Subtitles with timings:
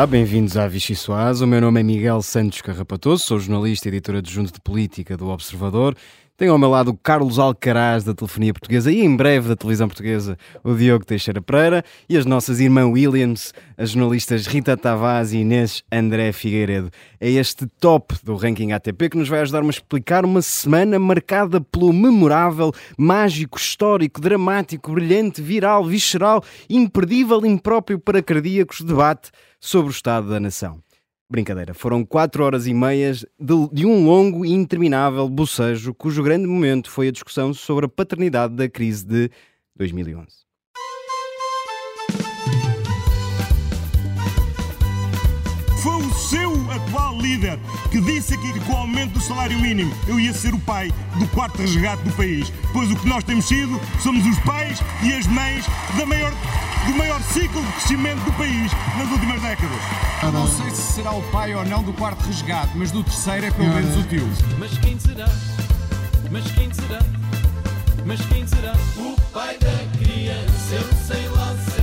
[0.00, 1.42] Olá, bem-vindos à Vichy Soaz.
[1.42, 5.28] O meu nome é Miguel Santos Carrapatoso, sou jornalista e editor adjunto de política do
[5.28, 5.94] Observador.
[6.40, 9.86] Tenho ao meu lado o Carlos Alcaraz da telefonia portuguesa e em breve da televisão
[9.86, 15.40] portuguesa o Diogo Teixeira Pereira e as nossas irmãs Williams, as jornalistas Rita Tavares e
[15.40, 16.90] Inês André Figueiredo.
[17.20, 21.60] É este top do ranking ATP que nos vai ajudar a explicar uma semana marcada
[21.60, 29.30] pelo memorável, mágico, histórico, dramático, brilhante, viral, visceral, imperdível, impróprio para cardíacos debate
[29.60, 30.80] sobre o estado da nação.
[31.30, 36.44] Brincadeira, foram quatro horas e meias de, de, um longo e interminável bocejo, cujo grande
[36.44, 39.30] momento foi a discussão sobre a paternidade da crise de
[39.76, 40.26] 2011.
[45.80, 47.60] Foi o seu atual líder
[48.00, 50.90] que disse aqui que com o aumento do salário mínimo eu ia ser o pai
[51.16, 52.52] do quarto resgate do país.
[52.72, 55.64] Pois o que nós temos sido somos os pais e as mães
[55.96, 56.32] da maior
[56.86, 59.78] do maior ciclo de crescimento do país nas últimas décadas.
[60.22, 63.46] Eu não sei se será o pai ou não do quarto resgate, mas do terceiro
[63.46, 64.28] é pelo menos o tio.
[64.58, 65.28] Mas quem será?
[66.30, 67.00] Mas quem será?
[68.06, 68.72] Mas quem será?
[68.96, 71.79] O pai da criança, eu sei lá, sei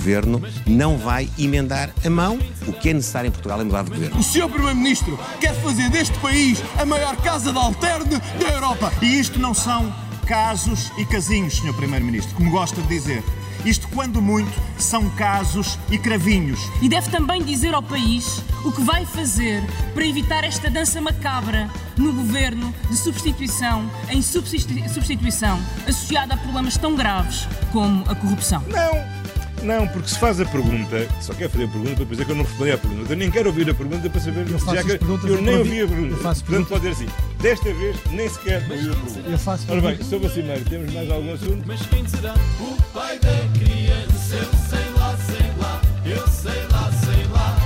[0.00, 2.38] governo não vai emendar a mão.
[2.66, 4.18] O que é necessário em Portugal é mudar de governo.
[4.18, 8.90] O senhor Primeiro-Ministro quer fazer deste país a maior casa de alterne da Europa.
[9.02, 9.94] E isto não são
[10.26, 11.74] casos e casinhos, Sr.
[11.74, 13.22] Primeiro-Ministro, como gosta de dizer.
[13.64, 16.60] Isto, quando muito, são casos e cravinhos.
[16.80, 19.62] E deve também dizer ao país o que vai fazer
[19.92, 26.94] para evitar esta dança macabra no governo de substituição em substituição, associada a problemas tão
[26.94, 28.64] graves como a corrupção.
[28.68, 29.19] Não!
[29.62, 32.36] Não, porque se faz a pergunta, só quer fazer a pergunta para dizer que eu
[32.36, 33.12] não respondi à pergunta.
[33.12, 35.86] Eu nem quero ouvir a pergunta para saber eu já que eu nem ouvi a
[35.86, 36.14] pergunta.
[36.14, 36.68] Portanto, pergunta.
[36.68, 39.30] pode dizer assim, desta vez nem sequer ouvi a pergunta.
[39.30, 41.62] Eu faço Ora bem, sou vacineiro, temos mais algum assunto?
[41.66, 42.34] Mas quem será?
[42.60, 47.56] O pai da criança, eu sei lá, sei lá, eu sei lá, sei lá.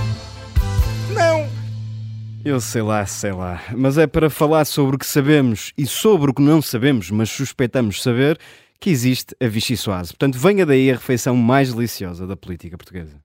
[1.15, 1.65] Não!
[2.45, 3.63] Eu sei lá, sei lá.
[3.75, 7.31] Mas é para falar sobre o que sabemos e sobre o que não sabemos, mas
[7.31, 8.39] suspeitamos saber,
[8.81, 10.13] que existe a Vichy Soase.
[10.13, 13.19] Portanto, venha daí a refeição mais deliciosa da política portuguesa.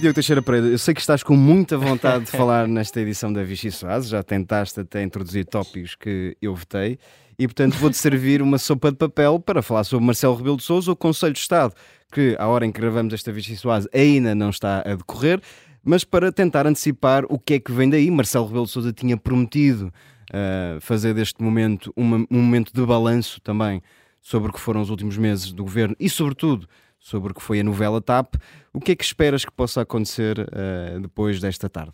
[0.00, 3.42] Diogo Teixeira Pereira, eu sei que estás com muita vontade de falar nesta edição da
[3.42, 7.00] Vichy Soase, já tentaste até introduzir tópicos que eu votei,
[7.36, 10.92] e portanto vou-te servir uma sopa de papel para falar sobre Marcelo Rebelo de Sousa,
[10.92, 11.74] o Conselho de Estado,
[12.12, 15.40] que à hora em que gravamos esta Vichy Soase ainda não está a decorrer,
[15.82, 18.08] mas para tentar antecipar o que é que vem daí.
[18.08, 19.92] Marcelo Rebelo de Sousa tinha prometido
[20.30, 23.82] uh, fazer deste momento uma, um momento de balanço também
[24.20, 26.68] sobre o que foram os últimos meses do governo e, sobretudo,
[26.98, 28.34] sobre o que foi a novela TAP.
[28.72, 31.92] O que é que esperas que possa acontecer uh, depois desta tarde?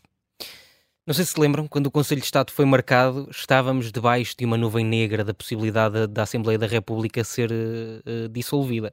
[1.07, 4.57] Não sei se lembram, quando o Conselho de Estado foi marcado, estávamos debaixo de uma
[4.57, 8.93] nuvem negra da possibilidade da Assembleia da República ser uh, dissolvida.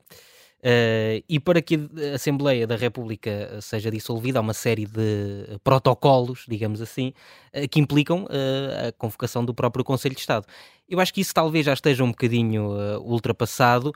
[0.62, 6.46] Uh, e para que a Assembleia da República seja dissolvida, há uma série de protocolos,
[6.48, 7.14] digamos assim,
[7.56, 10.46] uh, que implicam uh, a convocação do próprio Conselho de Estado.
[10.88, 13.94] Eu acho que isso talvez já esteja um bocadinho ultrapassado.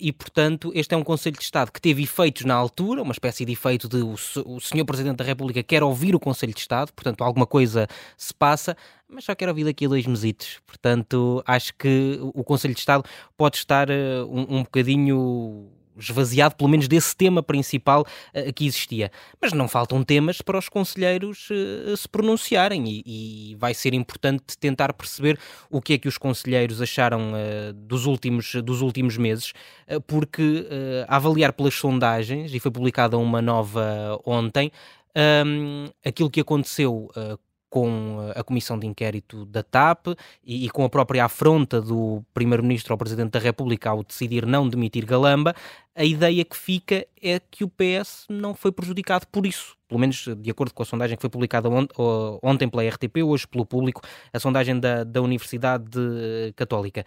[0.00, 3.44] e, portanto, este é um Conselho de Estado que teve efeitos na altura, uma espécie
[3.44, 4.14] de efeito de o,
[4.44, 8.34] o Senhor Presidente da República quer ouvir o Conselho de Estado, portanto, alguma coisa se
[8.34, 8.76] passa,
[9.08, 10.60] mas só quero ouvir daqui a dois mesitos.
[10.66, 13.02] Portanto, acho que o Conselho de Estado
[13.36, 19.10] pode estar um, um bocadinho esvaziado, pelo menos desse tema principal uh, que existia.
[19.40, 23.02] Mas não faltam temas para os conselheiros uh, se pronunciarem e,
[23.52, 25.38] e, vai ser importante tentar perceber
[25.70, 29.52] o que é que os conselheiros acharam uh, dos, últimos, dos últimos meses,
[30.06, 30.66] porque
[31.08, 34.70] a avaliar pelas sondagens, e foi publicada uma nova ontem,
[35.44, 37.10] um, aquilo que aconteceu
[37.70, 40.08] com a comissão de inquérito da TAP
[40.44, 44.68] e, e com a própria afronta do Primeiro-Ministro ao Presidente da República ao decidir não
[44.68, 45.54] demitir Galamba,
[45.94, 49.76] a ideia que fica é que o PS não foi prejudicado por isso.
[49.88, 51.68] Pelo menos de acordo com a sondagem que foi publicada
[52.42, 54.00] ontem pela RTP, hoje pelo público,
[54.32, 55.90] a sondagem da, da Universidade
[56.56, 57.04] Católica.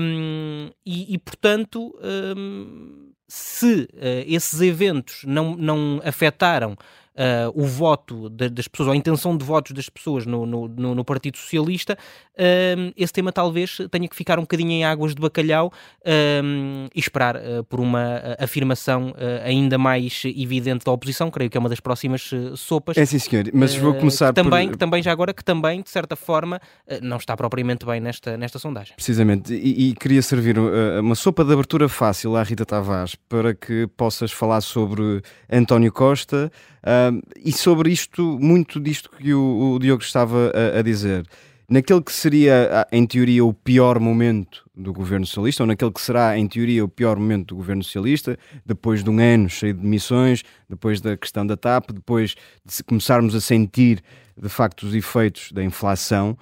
[0.00, 1.94] Um, e, e, portanto,
[2.36, 6.76] um, se uh, esses eventos não, não afetaram
[7.14, 10.68] uh, o voto de, das pessoas, ou a intenção de votos das pessoas no, no,
[10.68, 11.96] no, no Partido Socialista,
[12.34, 17.00] uh, esse tema talvez tenha que ficar um bocadinho em águas de bacalhau uh, e
[17.00, 17.36] esperar
[17.68, 19.14] por uma afirmação
[19.44, 22.96] ainda mais evidente da oposição, creio que é uma das próximas sopas.
[22.96, 24.72] É sim, senhor, mas vou começar que também, por...
[24.72, 26.60] que também, já agora, que também, de certa forma,
[27.02, 28.94] não está propriamente bem nesta, nesta sondagem.
[28.96, 33.86] Precisamente, e, e queria servir uma sopa de abertura fácil à Rita Tavares para que
[33.96, 36.50] possas falar sobre António Costa,
[36.84, 37.03] Uh,
[37.44, 41.26] e sobre isto, muito disto que o, o Diogo estava a, a, dizer.
[41.68, 46.38] naquele que seria, em teoria, o pior momento do governo socialista, ou naquele que será,
[46.38, 50.42] em teoria, o pior momento do governo socialista, depois de um ano cheio de demissões,
[50.68, 52.34] depois da questão da TAP, depois
[52.64, 54.02] de começarmos a sentir,
[54.36, 56.36] de facto, os efeitos da inflação.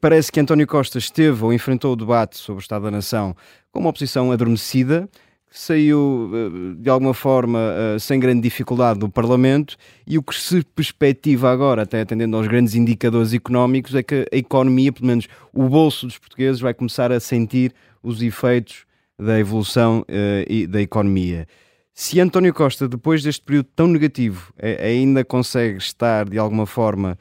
[0.00, 3.34] Parece que António Costa esteve ou enfrentou o debate sobre o Estado da Nação
[3.72, 5.08] com uma oposição adormecida,
[5.52, 9.76] saiu eh, de alguma forma eh, sem grande dificuldade do Parlamento
[10.06, 14.36] e o que se perspectiva agora, até atendendo aos grandes indicadores económicos, é que a
[14.36, 18.86] economia, pelo menos o bolso dos portugueses, vai começar a sentir os efeitos
[19.18, 21.46] da evolução uh, da economia.
[21.94, 24.52] Se António Costa, depois deste período tão negativo,
[24.82, 27.18] ainda consegue estar de alguma forma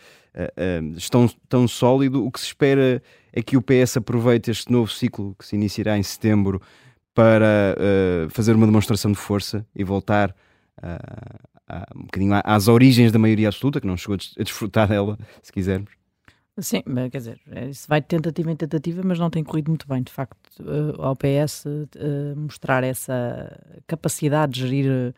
[1.11, 3.03] tão, tão sólido, o que se espera
[3.33, 6.61] é que o PS aproveite este novo ciclo que se iniciará em setembro
[7.13, 10.31] para uh, fazer uma demonstração de força e voltar
[10.79, 15.17] uh, a, um bocadinho às origens da maioria absoluta, que não chegou a desfrutar dela,
[15.41, 15.91] se quisermos.
[16.59, 19.87] Sim, quer dizer, é, isso vai de tentativa em tentativa, mas não tem corrido muito
[19.87, 25.13] bem, de facto, uh, ao PS uh, mostrar essa capacidade de gerir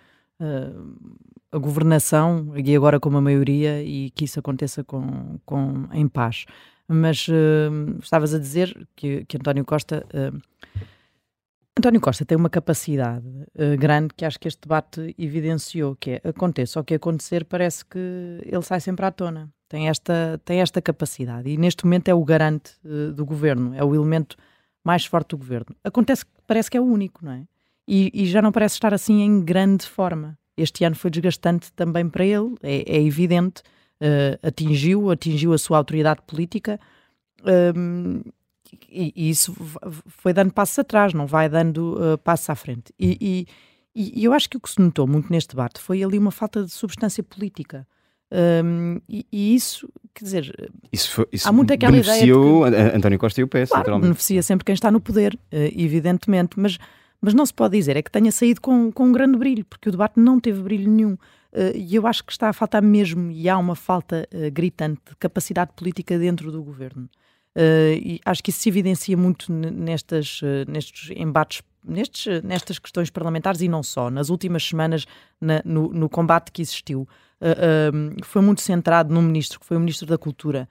[1.52, 6.46] a governação, e agora com uma maioria, e que isso aconteça com, com, em paz.
[6.86, 7.30] Mas
[8.02, 10.06] estavas a dizer que, que António Costa
[11.78, 16.22] António Costa tem uma capacidade uh, grande que acho que este debate evidenciou, que é,
[16.24, 17.98] aconteça o que acontecer, parece que
[18.46, 19.52] ele sai sempre à tona.
[19.68, 23.84] Tem esta, tem esta capacidade e neste momento é o garante uh, do governo, é
[23.84, 24.38] o elemento
[24.84, 25.76] mais forte do governo.
[25.84, 27.44] Acontece que parece que é o único, não é?
[27.88, 30.38] E, e, já não parece estar assim em grande forma.
[30.56, 33.64] Este ano foi desgastante também para ele, é, é evidente,
[34.00, 36.80] uh, atingiu, atingiu a sua autoridade política.
[37.76, 38.22] Um,
[38.90, 39.56] e, e, isso
[40.08, 42.94] foi dando passos atrás, não vai dando uh, passos à frente.
[43.00, 43.46] E,
[43.96, 46.32] e, e, eu acho que o que se notou muito neste debate foi ali uma
[46.32, 47.88] falta de substância política.
[48.34, 53.20] Um, e, isso, quer dizer, isso, foi, isso há muito aquela beneficiou ideia que, António
[53.20, 56.80] Costa e o PS, claro, beneficia sempre quem está no poder, uh, evidentemente, mas,
[57.22, 59.90] mas não se pode dizer é que tenha saído com, com um grande brilho, porque
[59.90, 61.14] o debate não teve brilho nenhum.
[61.14, 65.16] Uh, e eu acho que está a faltar mesmo, e há uma falta gritante de
[65.18, 67.08] capacidade política dentro do governo.
[67.56, 73.12] Uh, e acho que isso se evidencia muito nestas, uh, nestes embates, nestes, nestas questões
[73.12, 74.10] parlamentares e não só.
[74.10, 75.06] Nas últimas semanas,
[75.40, 77.08] na, no, no, combate que existiu,
[77.42, 80.68] uh, foi muito centrado no ministro, que foi o ministro da Cultura,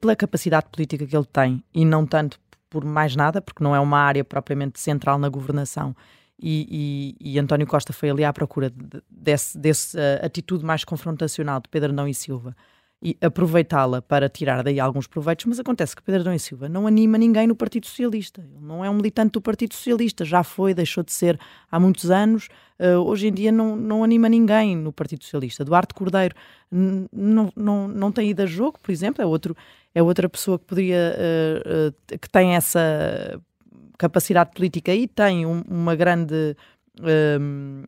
[0.00, 2.40] pela capacidade política que ele tem e não tanto
[2.70, 5.94] por mais nada, porque não é uma área propriamente central na governação.
[6.40, 11.60] E, e, e António Costa foi ali à procura de, desse, desse atitude mais confrontacional
[11.60, 12.56] de Pedro Não e Silva
[13.02, 17.18] e aproveitá-la para tirar daí alguns proveitos, mas acontece que Pedro e Silva não anima
[17.18, 18.40] ninguém no Partido Socialista.
[18.40, 21.38] Ele não é um militante do Partido Socialista, já foi, deixou de ser
[21.70, 22.48] há muitos anos.
[22.80, 25.64] Uh, hoje em dia não, não anima ninguém no Partido Socialista.
[25.64, 26.34] Duarte Cordeiro
[26.70, 29.54] não, não, não tem ido a jogo, por exemplo, é, outro,
[29.94, 33.40] é outra pessoa que poderia, uh, uh, que tem essa
[33.98, 36.56] capacidade política e tem um, uma grande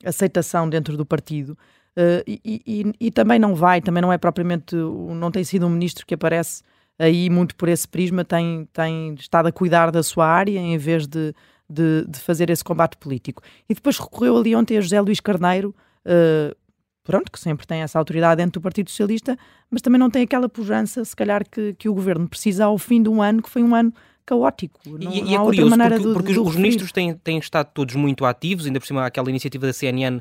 [0.05, 1.57] aceitação dentro do partido.
[1.97, 5.71] Uh, e, e, e, também não vai, também não é propriamente, não tem sido um
[5.71, 6.63] ministro que aparece
[6.99, 11.07] aí muito por esse prisma, tem, tem estado a cuidar da sua área em vez
[11.07, 11.35] de,
[11.69, 13.43] de, de fazer esse combate político.
[13.69, 15.75] E depois recorreu ali ontem a José Luís Carneiro,
[16.05, 16.57] uh,
[17.05, 19.39] pronto, que sempre tem essa autoridade dentro do Partido Socialista,
[19.71, 23.03] mas também não tem aquela pujança, se calhar, que, que o governo precisa ao fim
[23.03, 23.93] de um ano, que foi um ano
[24.27, 24.79] caótico.
[24.85, 25.75] Não, e, e é curioso
[26.13, 29.67] porque, porque os ministros têm, têm estado todos muito ativos, ainda por cima aquela iniciativa
[29.67, 30.21] da CNN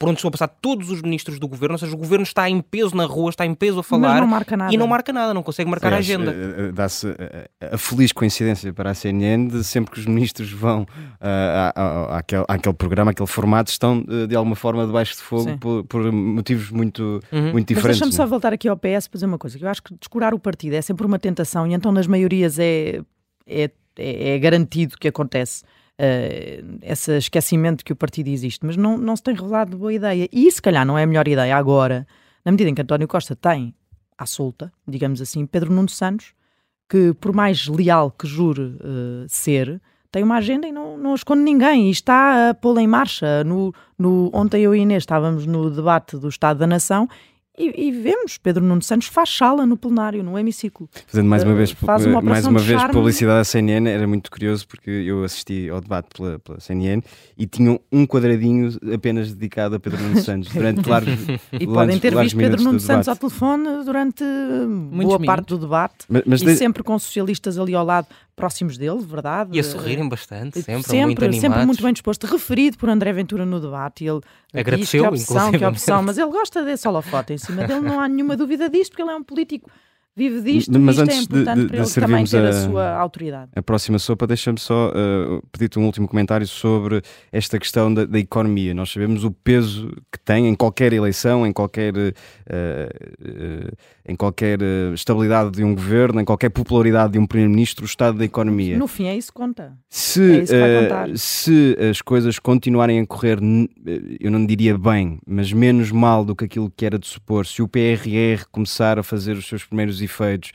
[0.00, 2.48] por onde estão a passar todos os ministros do governo, ou seja, o governo está
[2.48, 4.72] em peso na rua, está em peso a falar não marca nada.
[4.72, 6.32] e não marca nada, não consegue marcar Aliás, a agenda.
[6.32, 10.50] Eh, eh, dá-se eh, a feliz coincidência para a CNN de sempre que os ministros
[10.50, 15.84] vão uh, àquele, àquele programa, àquele formato, estão de alguma forma debaixo de fogo por,
[15.84, 17.52] por, motivos muito, uhum.
[17.52, 18.00] muito diferentes.
[18.00, 18.26] Deixa-me só é?
[18.26, 20.76] voltar aqui ao PS para dizer uma coisa, que eu acho que descurar o partido
[20.76, 23.02] é sempre uma tentação e então nas maiorias é,
[23.46, 25.62] é, é garantido que acontece
[26.00, 30.28] uh, esse esquecimento que o partido existe, mas não, não se tem revelado boa ideia.
[30.32, 32.06] E se calhar não é a melhor ideia agora,
[32.44, 33.74] na medida em que António Costa tem
[34.16, 36.32] à solta, digamos assim, Pedro Nuno Santos,
[36.88, 39.80] que por mais leal que jure uh, ser,
[40.10, 43.44] tem uma agenda e não, não esconde ninguém e está a pô-la em marcha.
[43.44, 47.08] No, no, ontem eu e Inês estávamos no debate do Estado da Nação
[47.68, 50.88] e, e, vemos Pedro Nuno Santos faz sala no plenário, no hemiciclo.
[51.06, 54.66] Fazendo mais uma vez, Faz uma mais uma vez publicidade à CNN, era muito curioso
[54.66, 57.02] porque eu assisti ao debate pela, pela CNN
[57.36, 61.18] e tinham um quadradinho apenas dedicado a Pedro Nuno Santos durante largos
[61.52, 65.26] E podem ter visto Pedro Nuno Santos ao telefone durante Muitos boa minutos.
[65.26, 66.56] parte do debate mas, mas e de...
[66.56, 68.06] sempre com socialistas ali ao lado
[68.40, 69.50] próximos dele, verdade?
[69.52, 71.40] E a sorrirem bastante, sempre, sempre muito animados.
[71.40, 74.04] Sempre muito bem disposto, referido por André Ventura no debate.
[74.04, 74.20] Ele
[74.54, 78.08] agradeceu, que opção, que opção, mas ele gosta desse holofote em cima dele, não há
[78.08, 79.70] nenhuma dúvida disto, porque ele é um político
[80.16, 82.48] vive disto, Mas isto antes é de- importante de- para de ele também ter a...
[82.48, 83.50] a- sua autoridade.
[83.56, 87.00] a próxima sopa, deixa-me só uh, pedir-te um último comentário sobre
[87.32, 88.74] esta questão da, da economia.
[88.74, 92.12] Nós sabemos o peso que tem em qualquer eleição, em qualquer, uh,
[93.20, 93.72] uh,
[94.06, 94.58] em qualquer
[94.94, 98.76] estabilidade de um governo, em qualquer popularidade de um primeiro-ministro, o estado da economia.
[98.78, 99.72] No fim é isso que conta.
[99.88, 103.38] Se, É se as coisas continuarem a correr,
[104.20, 107.62] eu não diria bem, mas menos mal do que aquilo que era de supor, se
[107.62, 110.52] o PRR começar a fazer os seus primeiros efeitos,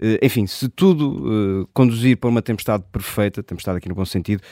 [0.00, 4.42] eh, enfim, se tudo eh, conduzir para uma tempestade perfeita, tempestade aqui no bom sentido,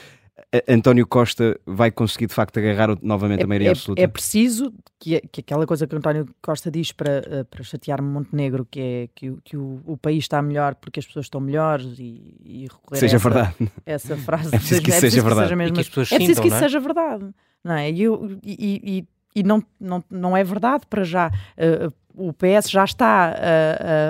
[0.68, 4.02] António Costa vai conseguir de facto agarrar novamente a maioria é, absoluta.
[4.02, 8.66] é preciso que, que aquela coisa que António Costa diz para, eh, para chatear Montenegro,
[8.70, 11.98] que é que, o- que o, o país está melhor porque as pessoas estão melhores
[11.98, 13.72] e, e recorrer Seja a essa, verdade.
[13.86, 14.48] essa frase.
[14.54, 15.56] É preciso que isso seja verdade.
[15.56, 16.60] mesmo- que as pessoas é preciso que isso é?
[16.60, 17.30] seja verdade.
[17.64, 17.90] Não é?
[17.90, 21.30] E, eu- e- e- e não, não, não é verdade para já.
[21.56, 23.32] Eh, o PS já está a,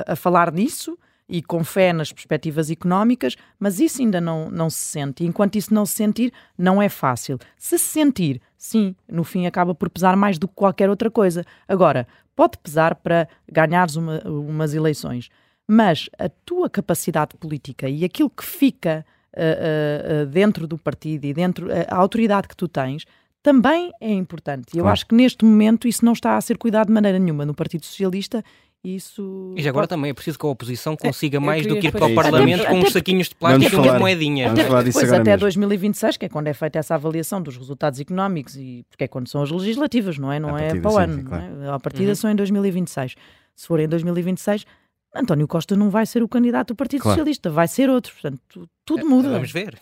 [0.09, 0.99] a- a falar disso
[1.29, 5.23] e com fé nas perspectivas económicas, mas isso ainda não, não se sente.
[5.25, 7.39] E enquanto isso não se sentir, não é fácil.
[7.57, 11.45] Se se sentir, sim, no fim acaba por pesar mais do que qualquer outra coisa.
[11.67, 15.31] Agora, pode pesar para ganhares uma- umas eleições,
[15.67, 21.25] mas a tua capacidade política e aquilo que fica uh, uh, uh, dentro do partido
[21.25, 23.05] e dentro a autoridade que tu tens
[23.43, 24.67] também é importante.
[24.75, 24.93] E eu Claro.
[24.93, 27.85] acho que neste momento isso não está a ser cuidado de maneira nenhuma no Partido
[27.85, 28.45] Socialista.
[28.85, 31.79] Isso E já agora pode- também é preciso que a oposição consiga eu mais do
[31.79, 32.15] que ir para o É isso.
[32.21, 34.55] Parlamento Até- com uns até- saquinhos de plástico e umas moedinhas.
[34.55, 35.41] disso Depois, agora até mesmo.
[35.41, 39.29] 2026, que é quando é feita essa avaliação dos resultados económicos, e porque é quando
[39.29, 40.41] são as legislativas, não é?
[40.41, 41.15] Não é para o ano.
[41.15, 41.45] sim, claro.
[41.55, 41.75] não é?
[41.75, 42.15] À partida Uhum.
[42.17, 43.15] são em 2026.
[43.55, 44.67] Se for em 2026,
[45.15, 47.19] António Costa não vai ser o candidato do Partido Claro.
[47.19, 48.13] Socialista, vai ser outro.
[48.15, 49.29] Portanto, tu- tudo muda.
[49.31, 49.79] Vamos ver.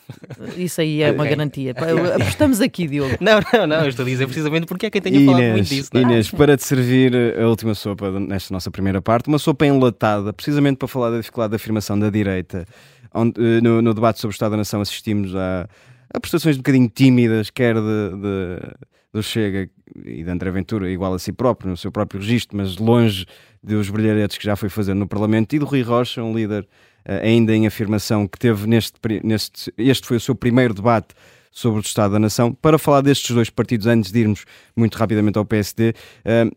[0.57, 1.31] Isso aí é uma Ok.
[1.37, 1.73] garantia.
[2.21, 3.17] Apostamos aqui, Diogo.
[3.21, 5.69] Não, não, não, eu estou a dizer precisamente porque é quem tenha falado muito Inês,
[5.69, 5.91] disso.
[5.95, 6.03] não é?
[6.05, 10.79] Inês, para te servir a última sopa nesta nossa primeira parte, uma sopa enlatada, precisamente
[10.79, 12.67] para falar da dificuldade da afirmação da direita.
[13.15, 15.69] Onde, eh, no, no debate sobre o Estado da Nação assistimos a,
[16.13, 18.75] a prestações um bocadinho tímidas, quer de, de-
[19.13, 19.69] do Chega
[20.05, 23.27] e de André Ventura, igual a si próprio, no seu próprio registro, mas longe
[23.63, 26.67] dos brilharetes que já foi fazendo no Parlamento, e do Rui Rocha, um líder
[27.05, 29.73] eh, ainda em afirmação, que teve neste, neste.
[29.77, 31.09] Este foi o seu primeiro debate
[31.51, 32.53] sobre o Estado da Nação.
[32.53, 34.45] Para falar destes dois partidos, antes de irmos
[34.77, 35.95] muito rapidamente ao PSD,
[36.25, 36.51] eh,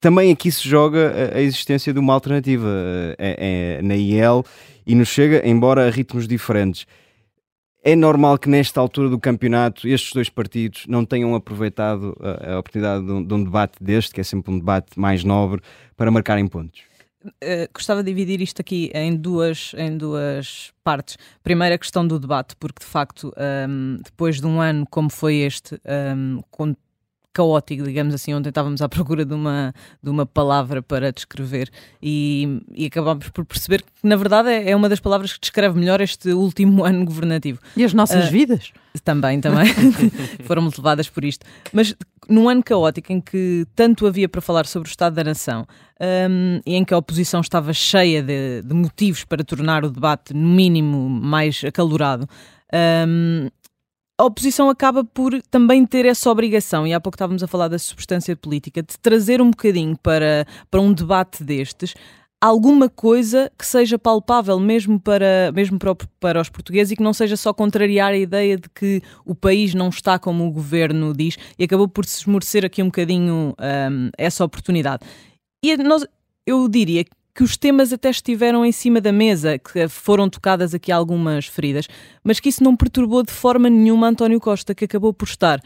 [0.00, 4.44] também aqui se joga a, a existência de uma alternativa eh, é- é na IEL
[4.86, 6.86] e no Chega, embora a ritmos diferentes.
[7.82, 12.58] É normal que nesta altura do campeonato estes dois partidos não tenham aproveitado a, a
[12.58, 15.62] oportunidade de um, de um debate deste, que é sempre um debate mais nobre,
[15.96, 16.82] para marcarem pontos.
[17.24, 21.16] Uh, gostava de dividir isto aqui em duas, em duas partes.
[21.42, 23.32] Primeiro, a questão do debate, porque de facto,
[23.68, 25.78] um, depois de um ano como foi este,
[26.16, 26.74] um, com-
[27.32, 31.70] caótico, digamos assim, ontem estávamos à procura de uma, de uma palavra para descrever
[32.02, 35.78] e, e acabámos por perceber que, na verdade, é é uma das palavras que descreve
[35.78, 37.58] melhor este último ano governativo.
[37.76, 38.72] E as nossas Ah, vidas?
[39.04, 39.66] Também, também.
[40.44, 41.44] Foram levadas por isto.
[41.72, 41.94] Mas
[42.28, 45.66] num ano caótico em que tanto havia para falar sobre o Estado da Nação
[46.00, 50.32] hum, e em que a oposição estava cheia de, de motivos para tornar o debate,
[50.34, 52.28] no mínimo, mais acalorado,
[53.06, 53.48] hum,
[54.20, 57.78] a oposição acaba por também ter essa obrigação, e há pouco estávamos a falar da
[57.78, 61.94] substância política, de trazer um bocadinho para, para um debate destes.
[62.38, 67.14] Alguma coisa que seja palpável mesmo para, mesmo para, para os portugueses e que não
[67.14, 71.38] seja só contrariar a ideia de que o país não está como o governo diz.
[71.58, 75.02] E acabou por se esmorecer aqui um bocadinho hum, essa oportunidade.
[75.64, 76.06] E nós,
[76.46, 77.10] eu diria que
[77.42, 81.86] os temas até estiveram em cima da mesa, que foram tocadas aqui algumas feridas,
[82.22, 85.60] mas que isso não perturbou de forma nenhuma António Costa, que acabou por estar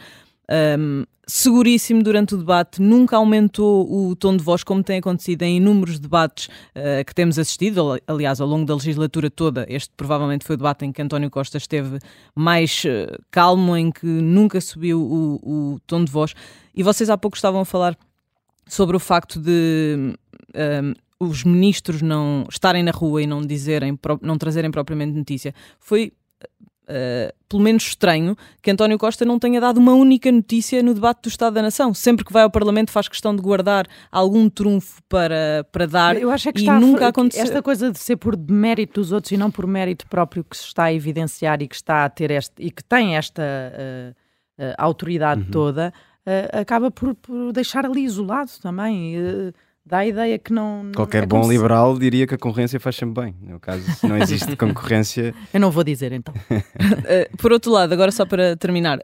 [0.78, 5.56] hum, seguríssimo durante o debate, nunca aumentou o tom de voz, como tem acontecido em
[5.56, 9.64] inúmeros debates uh, que temos assistido, ali- aliás, ao longo da legislatura toda.
[9.68, 11.98] Este provavelmente foi o debate em que António Costa esteve
[12.34, 16.34] mais uh, calmo, em que nunca subiu o, o tom de voz.
[16.74, 17.96] E vocês há pouco estavam a falar
[18.66, 20.14] sobre o facto de
[20.54, 25.54] hum, os ministros não estarem na rua e não dizerem, não trazerem propriamente notícia.
[25.80, 26.12] Foi
[26.86, 31.22] Uh, pelo menos estranho que António Costa não tenha dado uma única notícia no debate
[31.22, 31.94] do Estado da Nação.
[31.94, 36.30] Sempre que vai ao Parlamento faz questão de guardar algum trunfo para, para dar Eu
[36.30, 37.42] acho é que e está a- nunca aconteceu.
[37.42, 40.64] Esta coisa de ser por mérito dos outros e não por mérito próprio que se
[40.64, 44.14] está a evidenciar e que está a ter este e que tem esta eh,
[44.58, 45.50] eh, autoridade Uhum.
[45.50, 45.90] toda,
[46.52, 49.14] acaba por, por deixar ali isolado também.
[49.86, 50.90] Dá a ideia que não.
[50.96, 53.36] Qualquer é bom se- liberal diria que a concorrência faz sempre bem.
[53.42, 56.32] No caso, se não existe concorrência, Eu não vou dizer então.
[56.34, 58.98] Uh, por outro lado, agora só para terminar,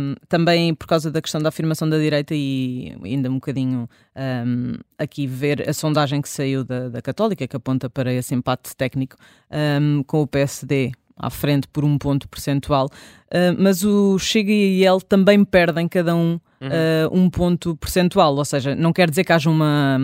[0.00, 4.72] um, também por causa da questão da afirmação da direita e ainda um bocadinho um,
[4.98, 9.16] aqui ver a sondagem que saiu da, da Católica, que aponta para esse empate técnico,
[9.80, 14.84] um, com o PSD à frente por um ponto percentual, uh, mas o Chega e
[14.84, 19.32] ele também perdem cada um uh, um ponto percentual, ou seja, não quer dizer que
[19.32, 19.98] haja uma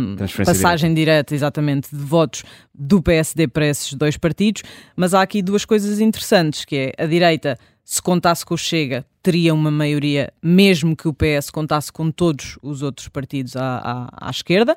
[0.45, 4.63] passagem direta, exatamente, de votos do PSD para esses dois partidos,
[4.97, 9.05] mas há aqui duas coisas interessantes, que é a direita, se contasse com o Chega,
[9.23, 14.29] teria uma maioria, mesmo que o PS contasse com todos os outros partidos à, à,
[14.29, 14.77] à esquerda,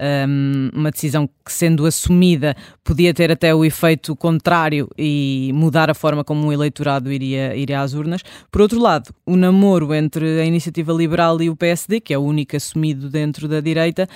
[0.00, 5.94] um, uma decisão que, sendo assumida, podia ter até o efeito contrário e mudar a
[5.94, 8.22] forma como o eleitorado iria, iria às urnas.
[8.50, 12.22] Por outro lado, o namoro entre a Iniciativa Liberal e o PSD, que é o
[12.22, 14.08] único assumido dentro da direita,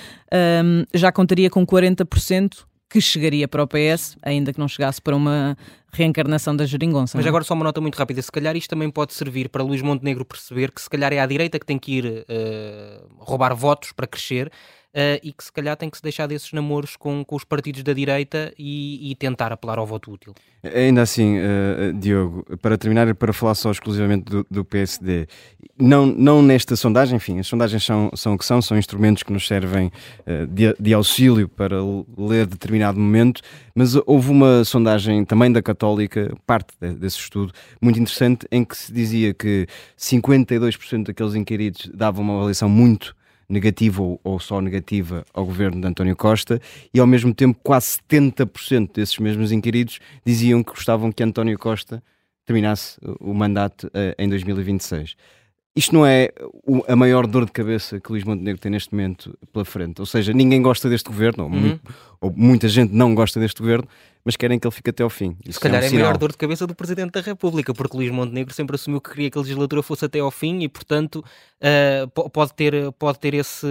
[0.63, 2.67] um, já contaria com 40%.
[2.91, 5.55] Que chegaria para o PS, ainda que não chegasse para uma
[5.93, 7.19] reencarnação da geringonça.
[7.19, 7.29] Mas não é?
[7.29, 8.19] agora só uma nota muito rápida.
[8.19, 11.25] Se calhar isto também pode servir para Luís Montenegro perceber que se calhar é à
[11.27, 14.51] direita que tem que ir eh, roubar votos para crescer
[14.93, 17.83] eh, e que se calhar tem que se deixar desses namoros com, com os partidos
[17.83, 20.33] da direita e, e tentar apelar ao voto útil.
[20.63, 25.27] Ainda assim, eh, Diogo, para terminar, para falar só exclusivamente do, do PSD,
[25.79, 29.31] não, não nesta sondagem, enfim, as sondagens são, são o que são, são instrumentos que
[29.31, 29.91] nos servem
[30.25, 31.77] eh, de, de auxílio para
[32.17, 33.41] ler determinado momento,
[33.73, 38.75] mas houve uma sondagem também da Católica, parte de- desse estudo, muito interessante, em que
[38.75, 39.65] se dizia que
[39.97, 43.15] 52% daqueles inquiridos davam uma avaliação muito
[43.49, 46.61] negativa ou, só negativa ao governo de António Costa
[46.93, 52.03] e ao mesmo tempo quase 70% desses mesmos inquiridos diziam que gostavam que António Costa
[52.45, 55.15] terminasse o mandato eh, em 2026.
[55.75, 56.29] Isto não é
[56.87, 59.99] a maior dor de cabeça que Luís Montenegro tem neste momento pela frente.
[59.99, 61.49] Ou seja, ninguém gosta deste governo, Uhum.
[61.49, 61.81] muito-
[62.21, 63.87] ou muita gente não gosta deste governo,
[64.25, 65.37] mas querem que ele fique até ao fim.
[65.45, 67.95] Isso Se calhar um é a maior dor de cabeça do Presidente da República, porque
[67.95, 71.23] Luís Montenegro sempre assumiu que queria que a legislatura fosse até ao fim e, portanto,
[72.13, 73.65] po- pode ter, pode ter esse,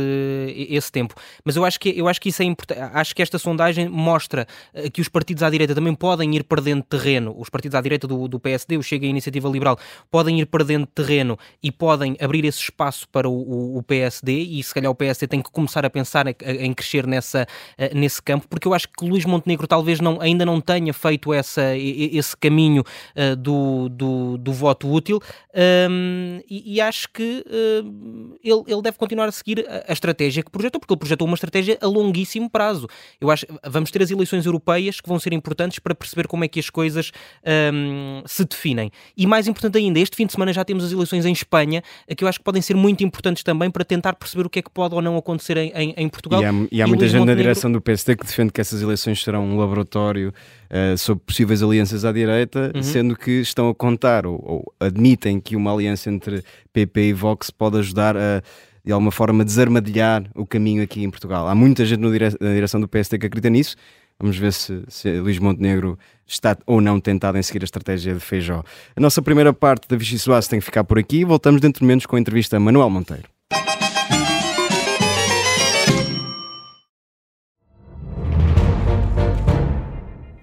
[0.71, 1.15] esse tempo.
[1.45, 2.81] Mas eu acho que, eu acho que isso é importante.
[2.81, 6.83] Acho que esta sondagem mostra ah, que os partidos à direita também podem ir perdendo
[6.83, 7.35] terreno.
[7.39, 9.79] Os partidos à direita do, do PSD, o Chega e a Iniciativa Liberal,
[10.11, 14.63] podem ir perdendo terreno e podem abrir esse espaço para o, o- o PSD e
[14.63, 18.23] se calhar o PSD tem que começar a pensar em, em crescer nessa, ah, nesse
[18.23, 22.11] campo, porque eu acho que Luís Montenegro talvez não, ainda não tenha feito essa, e-
[22.15, 22.85] e- esse caminho
[23.17, 25.21] ah, do, do, do voto útil
[25.55, 30.43] Ahm, e, e acho que ahm, ele, ele deve continuar a seguir a, a estratégia
[30.43, 32.87] que projetou, porque ele projetou uma estratégia a longuíssimo prazo.
[33.21, 36.49] Eu acho vamos ter as eleições europeias que vão ser importantes para perceber como é
[36.49, 37.11] que as coisas
[37.45, 38.91] ahm, se definem.
[39.17, 41.83] E mais importante ainda, este fim de semana já temos as eleições em Espanha,
[42.17, 44.63] que eu acho que podem ser muito importantes também para tentar perceber o que é
[44.63, 46.41] que pode ou não acontecer em, em, em Portugal.
[46.41, 48.61] E há, e há muita Luís gente na Montenegro- direção do PSD que defende que
[48.61, 50.33] essas eleições serão um laboratório
[50.71, 52.83] eh, sobre possíveis alianças à direita, Uhum.
[52.83, 57.51] sendo que estão a contar ou, ou admitem que uma aliança entre PP e Vox
[57.51, 58.43] pode ajudar a,
[58.85, 61.47] de alguma forma, desarmadilhar o caminho aqui em Portugal.
[61.49, 63.77] Há muita gente dire- na direção do PSD que acredita nisso.
[64.21, 68.21] Vamos ver se, se Luís Montenegro está ou não tentado em seguir a estratégia de
[68.21, 68.65] Feijó.
[68.97, 71.25] A nossa primeira parte da Vichy Soares tem que ficar por aqui.
[71.25, 73.25] Voltamos dentro de momentos com a entrevista a Manuel Monteiro.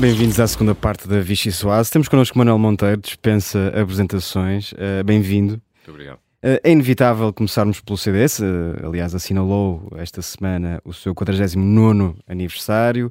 [0.00, 1.90] Bem-vindos à segunda parte da Vichy Soase.
[1.90, 4.70] Temos connosco Manuel Monteiro, dispensa apresentações.
[4.70, 5.60] Uh, Bem-vindo.
[5.74, 6.18] Muito obrigado.
[6.18, 8.38] Uh, é inevitável começarmos pelo CDS.
[8.38, 13.10] Uh, aliás, assinalou esta semana o seu 49 aniversário.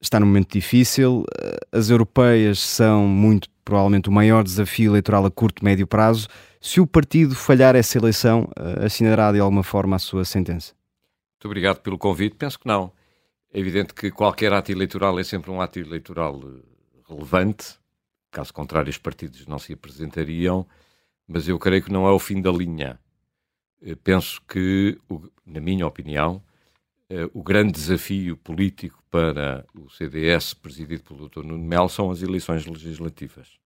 [0.00, 1.24] Está num momento difícil.
[1.70, 6.26] As europeias são muito provavelmente o maior desafio eleitoral a curto e médio prazo.
[6.60, 8.48] Se o partido falhar essa eleição,
[8.84, 10.72] assinará de alguma forma a sua sentença?
[11.34, 12.34] Muito obrigado pelo convite.
[12.34, 12.90] Penso que não.
[13.54, 16.40] É evidente que qualquer ato eleitoral é sempre um ato eleitoral
[17.08, 17.78] relevante.
[18.32, 20.66] Caso contrário, os partidos não se apresentariam.
[21.26, 22.98] Mas eu creio que não é o fim da linha.
[24.02, 24.98] Penso que,
[25.46, 26.42] na minha opinião,
[27.32, 31.44] o grande desafio político para o CDS, presidido pelo Dr.
[31.44, 33.56] Nuno Melo, são as eleições legislativas,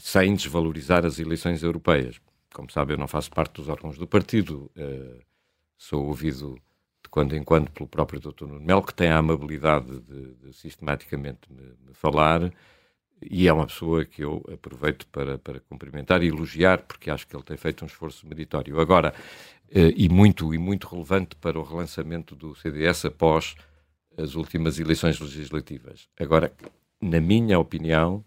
[0.00, 2.20] sem desvalorizar as eleições europeias.
[2.52, 4.68] Como sabe, eu não faço parte dos órgãos do partido,
[5.78, 6.58] sou ouvido
[7.12, 8.46] quando em quando pelo próprio Dr.
[8.46, 12.50] Nuno Melo, que tem a amabilidade de, de sistematicamente me, me, falar,
[13.20, 17.36] e é uma pessoa que eu aproveito para, para cumprimentar e elogiar, porque acho que
[17.36, 18.80] ele tem feito um esforço meritório.
[18.80, 19.12] Agora,
[19.70, 23.56] eh, e, muito, e muito relevante para o relançamento do CDS após
[24.16, 26.08] as últimas eleições legislativas.
[26.18, 26.50] Agora,
[26.98, 28.24] na minha opinião,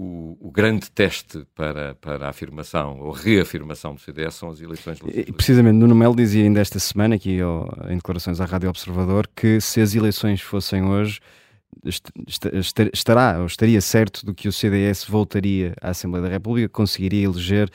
[0.00, 5.00] o, o, grande teste para, para a afirmação ou reafirmação do CDS são as eleições
[5.00, 5.28] legislativas.
[5.28, 7.38] E, precisamente, Nuno Melo dizia ainda esta semana, aqui
[7.88, 11.18] em declarações à Rádio Observador, que se as eleições fossem hoje,
[12.92, 17.68] estará ou estaria certo do que o CDS voltaria à Assembleia da República, conseguiria eleger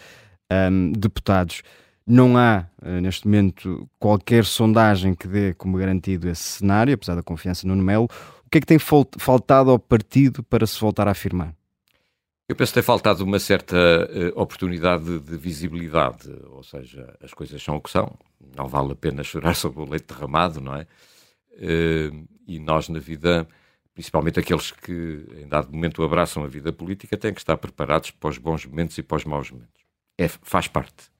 [0.71, 1.61] um, deputados.
[2.07, 7.23] Não há, uh, neste momento, qualquer sondagem que dê como garantido esse cenário, apesar da
[7.23, 8.07] confiança no Nuno Melo.
[8.45, 11.53] O que é que tem faltado ao partido para se voltar a afirmar?
[12.47, 17.77] Eu penso tem faltado uma certa uh, oportunidade de visibilidade, ou seja, as coisas são
[17.77, 18.17] o que são,
[18.55, 20.85] não vale a pena chorar sobre o leite derramado, não é?
[21.53, 23.47] Uh, e nós na vida,
[23.93, 28.29] principalmente aqueles que em dado momento abraçam a vida política, têm que estar preparados para
[28.29, 29.81] os bons momentos e para os maus momentos.
[30.17, 31.11] É, faz parte.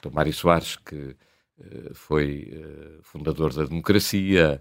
[0.00, 1.16] Então, Soares, que
[1.58, 2.52] uh, foi
[3.02, 4.60] fundador da democracia,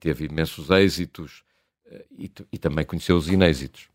[0.00, 1.44] teve imensos êxitos
[2.10, 3.90] e, e também conheceu os inêxitos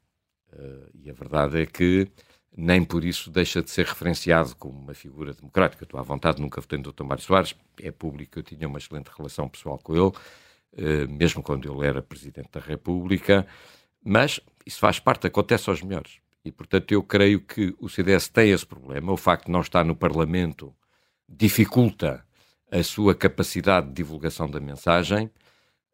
[0.53, 2.07] Uh, e a verdade é que
[2.55, 5.83] nem por isso deixa de ser referenciado como uma figura democrática.
[5.83, 7.03] Estou à vontade, nunca votei no Dr.
[7.03, 11.71] Mário Soares, é público, eu tinha uma excelente relação pessoal com ele, uh, mesmo quando
[11.71, 13.47] ele era Presidente da República,
[14.03, 16.19] mas isso faz parte, acontece aos melhores.
[16.43, 19.11] E, portanto, eu creio que o CDS tem esse problema.
[19.11, 20.73] O facto de não estar no Parlamento
[21.29, 22.25] dificulta
[22.71, 25.29] a sua capacidade de divulgação da mensagem.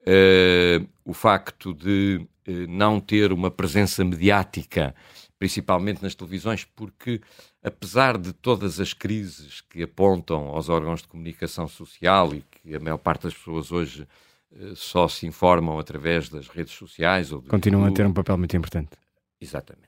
[0.02, 2.26] Uh, o facto de
[2.68, 4.96] não ter uma presença mediática,
[5.38, 7.22] principalmente nas televisões, porque
[7.64, 12.80] apesar de todas as crises que apontam aos órgãos de comunicação social e que a
[12.80, 14.08] maior parte das pessoas hoje
[14.52, 18.56] uh, só se informam através das redes sociais ou continuam a ter um papel muito
[18.56, 18.92] importante.
[19.40, 19.88] Exatamente.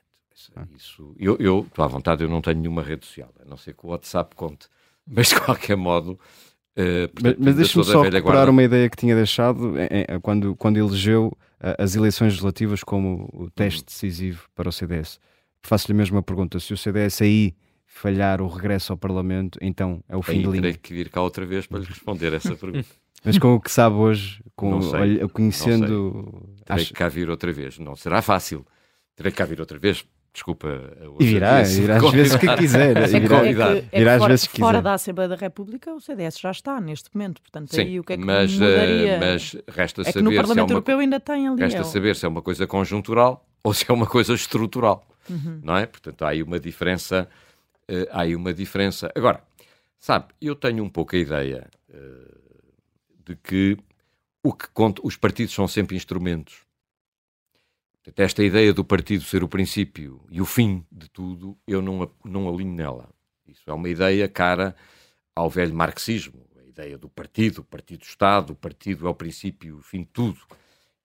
[0.56, 0.66] Ah.
[0.74, 3.74] Isso, eu, eu estou à vontade, eu não tenho nenhuma rede social, a não ser
[3.74, 4.68] que o WhatsApp conte,
[5.06, 6.18] mas de qualquer modo
[6.76, 10.54] Uh, portanto, mas mas deixe-me só recuperar uma ideia que tinha deixado é, é, quando,
[10.54, 11.26] quando elegeu
[11.60, 13.86] uh, as eleições legislativas como o teste uhum.
[13.86, 15.18] decisivo para o CDS.
[15.62, 17.54] Faço-lhe a mesma pergunta: se o CDS aí
[17.86, 20.62] falhar o regresso ao Parlamento, então é o fim aí de linha.
[20.62, 22.88] Terei que vir cá outra vez para lhe responder essa pergunta.
[23.24, 26.54] mas com o que sabe hoje, com sei, conhecendo.
[26.64, 26.92] Terei Acho...
[26.92, 27.78] que cá vir outra vez.
[27.78, 28.64] Não será fácil.
[29.16, 30.68] Terei que cá vir outra vez Desculpa.
[31.18, 32.96] E virá, virá às vezes que quiser.
[32.96, 36.80] É virá, é que, é fora, fora da Assembleia da República o CDS já está
[36.80, 39.18] neste momento, portanto Sim, aí o que é que mas, mudaria?
[39.18, 41.60] mas resta é saber que no Parlamento se é uma, Europeu ainda tem ali.
[41.60, 45.60] Resta é saber se é uma coisa conjuntural ou se é uma coisa estrutural, uhum.
[45.64, 45.84] não é?
[45.86, 47.28] Portanto há aí uma diferença,
[47.90, 49.10] uh, há aí uma diferença.
[49.16, 49.42] Agora,
[49.98, 52.38] sabe, eu tenho um pouco a ideia uh,
[53.26, 53.76] de que
[54.44, 56.69] o que conta, os partidos são sempre instrumentos
[58.02, 62.10] Portanto, esta ideia do partido ser o princípio e o fim de tudo, eu não,
[62.24, 63.10] não alinho nela.
[63.46, 64.74] Isso é uma ideia cara
[65.34, 69.82] ao velho marxismo, a ideia do partido, partido-Estado, o partido é o princípio e o
[69.82, 70.40] fim de tudo.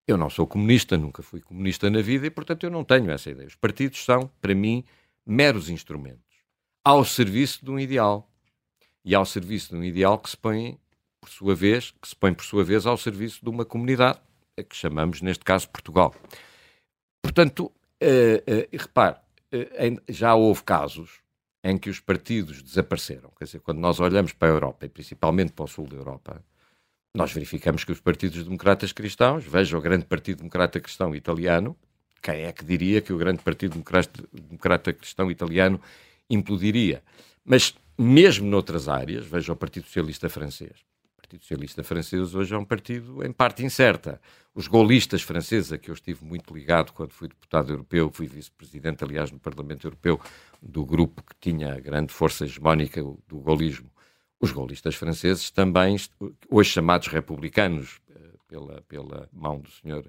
[0.07, 3.29] Eu não sou comunista, nunca fui comunista na vida e, portanto, eu não tenho essa
[3.29, 3.47] ideia.
[3.47, 4.85] Os partidos são, para mim,
[5.25, 6.25] meros instrumentos
[6.85, 8.29] ao serviço de um ideal.
[9.03, 10.79] E ao serviço de um ideal que se põe,
[11.19, 14.19] por sua vez, que se põe, por sua vez, ao serviço de uma comunidade,
[14.57, 16.13] a que chamamos, neste caso, Portugal.
[17.25, 19.17] Portanto, uh, uh, repare,
[19.51, 21.21] uh, já houve casos
[21.63, 23.31] em que os partidos desapareceram.
[23.37, 26.45] Quer dizer, quando nós olhamos para a Europa, e principalmente para o sul da Europa,
[27.15, 31.75] nós verificamos que os partidos democratas cristãos, veja o grande Partido Democrata Cristão Italiano,
[32.21, 33.83] quem é que diria que o grande Partido
[34.31, 35.81] Democrata Cristão Italiano
[36.29, 37.03] implodiria?
[37.43, 40.85] Mas mesmo noutras áreas, veja o Partido Socialista Francês.
[41.25, 44.21] Partido Socialista Francês hoje é um partido em parte incerta.
[44.53, 49.03] Os golistas franceses, a que eu estive muito ligado quando fui deputado europeu, fui vice-presidente,
[49.03, 50.21] aliás, no Parlamento Europeu,
[50.61, 53.89] do grupo que tinha a grande força hegemónica do golismo.
[54.39, 55.97] Os golistas franceses também,
[56.47, 60.05] hoje chamados republicanos eh, pela, pela mão do senhor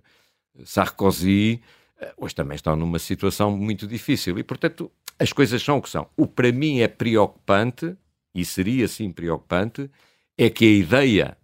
[0.64, 1.62] Sarkozy,
[1.98, 4.38] eh, hoje também estão numa situação muito difícil.
[4.38, 6.11] E, portanto, as coisas são o que são.
[6.14, 7.96] O para mim é preocupante,
[8.35, 9.90] e seria sim preocupante,
[10.37, 11.38] é que a ideia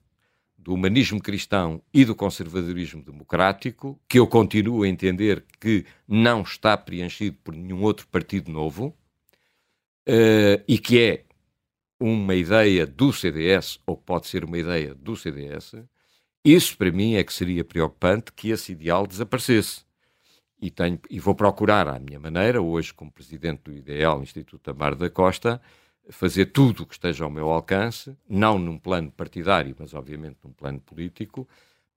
[0.56, 6.76] do humanismo cristão e do conservadorismo democrático, que eu continuo a entender que não está
[6.76, 8.96] preenchido por nenhum outro partido novo,
[10.08, 11.24] uh, e que é
[11.98, 15.74] uma ideia do CDS, ou pode ser uma ideia do CDS,
[16.44, 19.84] isso para mim é que seria preocupante que esse ideal desaparecesse.
[20.60, 24.94] E, tenho, e vou procurar, à minha maneira, hoje, como presidente do IDEAL, Instituto Amar
[24.94, 25.60] da Costa,
[26.10, 30.52] fazer tudo o que esteja ao meu alcance, não num plano partidário, mas obviamente num
[30.52, 31.48] plano político,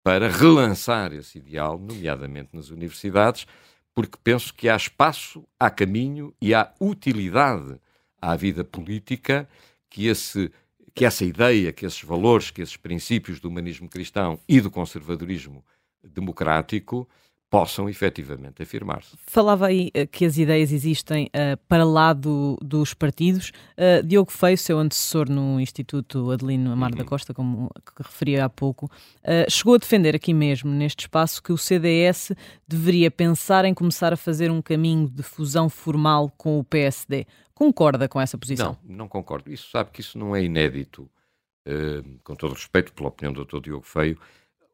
[0.04, 3.48] para relançar esse ideal, nomeadamente nas universidades,
[3.94, 7.80] porque penso que há espaço, há caminho e há utilidade
[8.22, 9.50] à vida política
[9.90, 10.52] que, esse,
[10.94, 15.64] que essa ideia, que esses valores, que esses princípios do humanismo cristão e do conservadorismo
[16.04, 17.08] democrático
[17.56, 19.16] possam efetivamente afirmar-se.
[19.26, 23.54] Falava aí uh, que as ideias existem uh, para lá do, dos partidos.
[23.78, 26.98] Uh, Diogo Feio, seu antecessor no Instituto Adelino Amar uhum.
[26.98, 28.92] da Costa, como referia há pouco,
[29.50, 32.34] chegou a defender aqui mesmo, neste espaço, que o CDS
[32.68, 37.26] deveria pensar em começar a fazer um caminho de fusão formal com o PSD.
[37.54, 38.78] Concorda com essa posição?
[38.84, 39.50] Não, não concordo.
[39.50, 41.10] Isso sabe que isso não é inédito.
[42.22, 43.62] com todo respeito pela opinião do Dr.
[43.62, 44.20] Diogo Feio,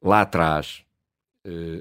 [0.02, 0.91] lá atrás uh,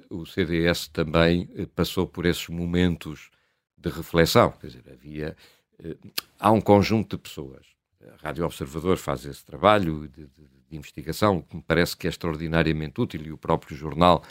[0.09, 3.31] o CDS também uh, passou por esses momentos
[3.77, 4.53] de reflexão.
[4.53, 5.37] Quer dizer, havia.
[5.79, 5.97] Uh,
[6.39, 7.67] há um conjunto de pessoas.
[8.03, 12.11] A Rádio Observador faz esse trabalho de, de, de, investigação, que me parece que é
[12.11, 14.23] extraordinariamente útil, e o próprio jornal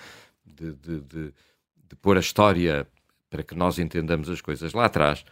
[0.45, 1.33] de, de,
[2.01, 2.87] pôr a história
[3.29, 4.73] para que nós entendamos as coisas.
[4.73, 5.25] Lá atrás,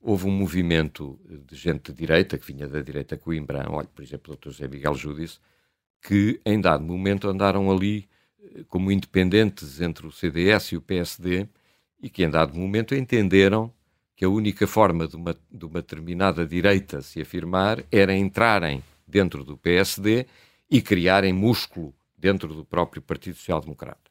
[0.00, 4.32] houve um movimento de gente de direita, que vinha da direita Coimbra, olha, por exemplo,
[4.32, 4.50] o Dr.
[4.50, 5.38] José Miguel Júdice,
[6.00, 8.08] que em dado momento andaram ali
[8.68, 11.46] como independentes entre o CDS e o PSD
[12.00, 13.72] e que, em dado momento, entenderam
[14.16, 19.44] que a única forma de uma, de uma determinada direita se afirmar era entrarem dentro
[19.44, 20.26] do PSD
[20.70, 24.10] e criarem músculo dentro do próprio Partido Social Democrata.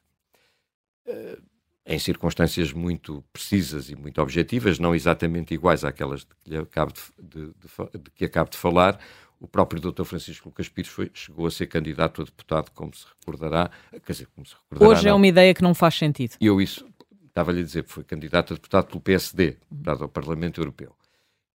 [1.06, 1.38] Eh,
[1.84, 7.36] em circunstâncias muito precisas e muito objetivas, não exatamente iguais àquelas de que acabo de,
[7.36, 9.00] de, de, de que acabo de falar,
[9.42, 10.04] o próprio Dr.
[10.04, 13.72] Francisco Lucas Pires foi, chegou a ser candidato a deputado, como se recordará.
[13.90, 14.88] Quer dizer, como se recordará.
[14.88, 15.10] Hoje é não.
[15.10, 16.36] é uma ideia que não faz sentido.
[16.40, 16.88] Eu isso
[17.26, 20.94] estava-lhe a dizer, foi candidato a deputado pelo PSD, deputado ao Parlamento Europeu.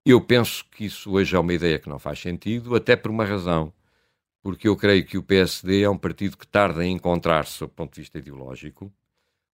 [0.04, 3.24] Eu penso que isso hoje é uma ideia que não faz sentido, até por uma
[3.24, 3.72] razão.
[4.42, 7.94] Porque eu creio que o PSD é um partido que tarda em encontrar-se do ponto
[7.94, 8.92] de vista ideológico.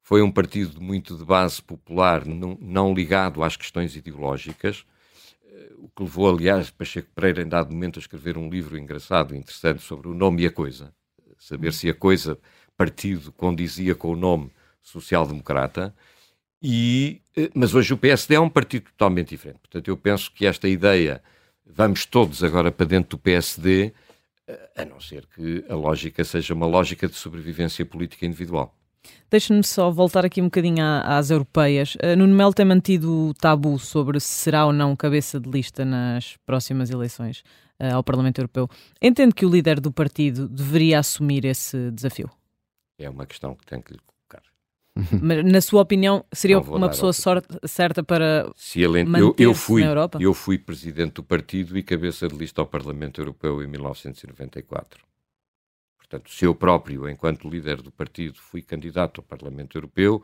[0.01, 4.87] Foi um partido muito de base popular, não, não ligado às questões ideológicas
[5.77, 9.83] o que levou, aliás, Pacheco Pereira, em dado momento, a escrever um livro engraçado, interessante,
[9.83, 10.92] sobre o nome e a coisa.
[11.38, 12.38] Saber se a coisa,
[12.77, 15.94] partido, condizia com o nome social-democrata.
[16.62, 19.59] E, eh, mas hoje o PSD é um partido totalmente diferente.
[19.59, 21.22] Portanto, eu penso que esta ideia,
[21.66, 23.92] vamos todos agora para dentro do PSD,
[24.46, 28.77] eh, a não ser que a lógica seja uma lógica de sobrevivência política individual.
[29.33, 31.95] Deixa-me só voltar aqui um bocadinho às europeias.
[31.95, 35.87] Uh, Nuno Melo tem mantido o tabu sobre se será ou não cabeça de lista
[35.87, 37.43] nas próximas eleições
[37.81, 38.69] uh, ao Parlamento Europeu.
[39.01, 42.31] Entende que o líder do partido deveria assumir esse desafio?
[42.99, 44.43] É uma questão que tenho que lhe colocar.
[45.23, 49.83] Mas, na sua opinião, seria uma pessoa sorte, certa para se ele, eu, eu fui,
[49.83, 50.19] na Europa?
[50.21, 55.12] Eu fui presidente do partido e cabeça de lista ao Parlamento Europeu em 1994.
[56.12, 60.22] Portanto, se eu próprio, enquanto líder do partido, fui candidato ao Parlamento Europeu,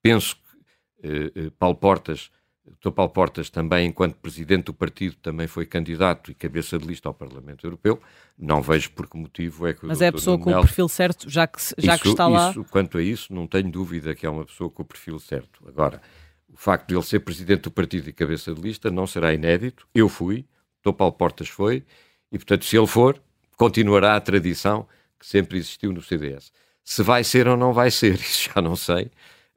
[0.00, 2.30] penso que eh, eh Paulo Portas,
[2.64, 2.90] Dr.
[2.90, 7.12] Paulo Portas também, enquanto presidente do partido, também foi candidato e cabeça de lista ao
[7.12, 8.00] Parlamento Europeu.
[8.36, 10.04] Não vejo por que motivo é que o Mas Dr.
[10.04, 12.50] é a pessoa com o perfil certo, já que, já isso, que está lá.
[12.50, 15.62] Isso, quanto a isso, não tenho dúvida que é uma pessoa com o perfil certo.
[15.68, 16.00] Agora,
[16.48, 19.86] o facto de ele ser presidente do partido e cabeça de lista não será inédito.
[19.94, 20.46] Eu fui,
[20.82, 20.94] Dr.
[20.94, 21.84] Paulo Portas foi,
[22.32, 23.20] e portanto, se ele for,
[23.54, 26.52] continuará a tradição que sempre existiu no CDS.
[26.84, 29.10] Se vai ser ou não vai ser, isso já não sei.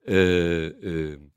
[0.08, 1.30] Uh, uh,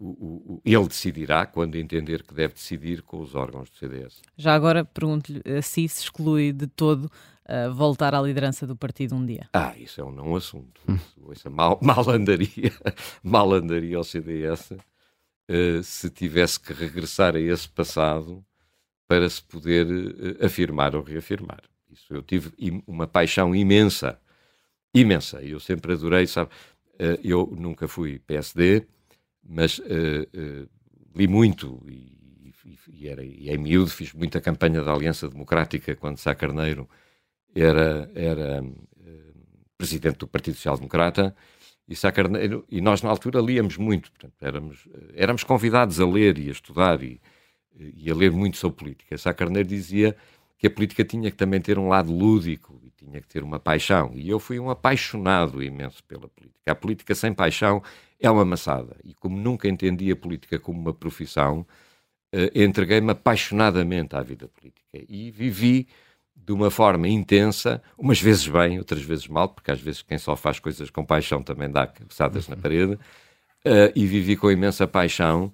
[0.00, 4.22] o, o, ele decidirá quando entender que deve decidir com os órgãos do CDS.
[4.36, 7.04] Já agora pergunto-lhe se se exclui de todo
[7.50, 9.48] uh, voltar à liderança do partido um dia.
[9.52, 10.80] Ah, isso é um não assunto.
[11.30, 12.72] Isso, é mal, mal, andaria,
[13.22, 18.42] mal andaria ao CDS uh, se tivesse que regressar a esse passado
[19.06, 21.62] para se poder uh, afirmar ou reafirmar.
[21.92, 22.52] Isso eu tive
[22.86, 24.20] uma paixão imensa,
[24.94, 25.42] imensa.
[25.42, 26.50] Eu sempre adorei, sabe?
[26.98, 28.86] Eh, eu nunca fui PSD,
[29.42, 30.68] mas uh, uh,
[31.16, 32.52] li muito e,
[32.88, 36.86] e, era, e em miúdo fiz muita campanha da Aliança Democrática quando Sá Carneiro
[37.54, 38.86] era, era uh,
[39.78, 41.34] presidente do Partido Social Democrata
[41.88, 46.38] e Sá Carneiro, e nós na altura líamos muito, portanto, éramos, éramos convidados a ler
[46.38, 47.18] e a estudar e,
[47.74, 49.16] e a ler muito sobre política.
[49.16, 50.14] Sá Carneiro dizia
[50.60, 53.58] que a política tinha que também ter um lado lúdico e tinha que ter uma
[53.58, 54.12] paixão.
[54.14, 56.70] E eu fui um apaixonado imenso pela política.
[56.70, 57.82] A política sem paixão
[58.20, 58.94] é uma maçada.
[59.02, 61.66] E como nunca entendi a política como uma profissão,
[62.30, 65.88] eh, entreguei-me apaixonadamente à vida política e vivi
[66.36, 70.36] de uma forma intensa, umas vezes bem, outras vezes mal, porque às vezes quem só
[70.36, 75.50] faz coisas com paixão também dá cabeçadas na parede, uh, e vivi com imensa paixão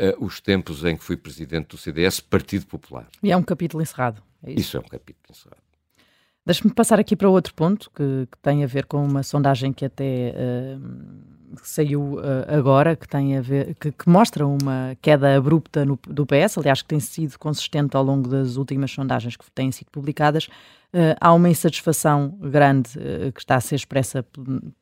[0.00, 3.08] uh, os tempos em que fui presidente do CDS, Partido Popular.
[3.22, 4.29] E é um capítulo encerrado.
[4.44, 4.60] É isso?
[4.60, 5.70] isso é um capítulo encerrado.
[6.44, 9.84] Deixe-me passar aqui para outro ponto que, que, tem a ver com uma sondagem que
[9.84, 15.84] até uh, saiu uh, agora, que tem a ver, que, que mostra uma queda abrupta
[15.84, 19.70] no, do PS, aliás, que tem sido consistente ao longo das últimas sondagens que têm
[19.70, 20.46] sido publicadas.
[20.92, 22.90] Uh, há uma insatisfação grande
[23.34, 24.24] que está a ser expressa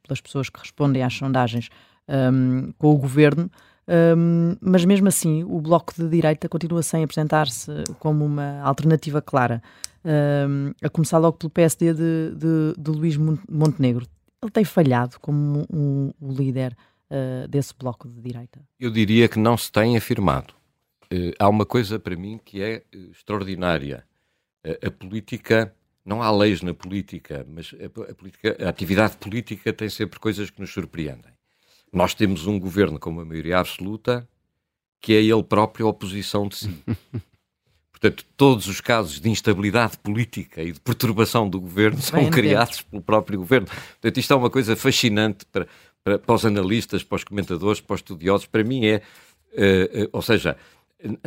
[0.02, 1.68] pelas pessoas que respondem às sondagens
[2.08, 3.50] um, com o governo.
[3.88, 9.62] Um, mas mesmo assim, o Bloco de Direita continua sem apresentar-se como uma alternativa clara
[10.82, 14.06] a começar logo pelo PSD de, de, de Luís Montenegro.
[14.42, 16.76] Ele tem falhado como um, um líder
[17.10, 18.60] uh, desse bloco de direita?
[18.78, 20.54] Eu diria que não se tem afirmado.
[21.12, 24.04] Uh, há uma coisa para mim que é uh, extraordinária.
[24.64, 25.74] a política,
[26.04, 30.60] não há leis na política, mas a, política, a atividade política tem sempre coisas que
[30.60, 31.32] nos surpreendem.
[31.92, 34.28] Nós temos um governo com uma maioria absoluta
[35.00, 36.84] que é ele próprio a oposição de si.
[37.90, 42.76] Portanto, todos os casos de instabilidade política e de perturbação do governo são Bem criados
[42.76, 42.90] dentro.
[42.90, 43.66] pelo próprio governo.
[43.66, 45.66] Portanto, isto é uma coisa fascinante para,
[46.04, 48.46] para, para, os analistas, para os comentadores, para os estudiosos.
[48.46, 49.02] Para mim é,
[49.52, 50.56] uh, uh, ou seja,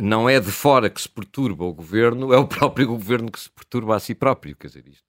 [0.00, 3.50] não é de fora que se perturba o governo, é o próprio governo que se
[3.50, 4.56] perturba a si próprio.
[4.56, 5.04] Quer dizer, isto,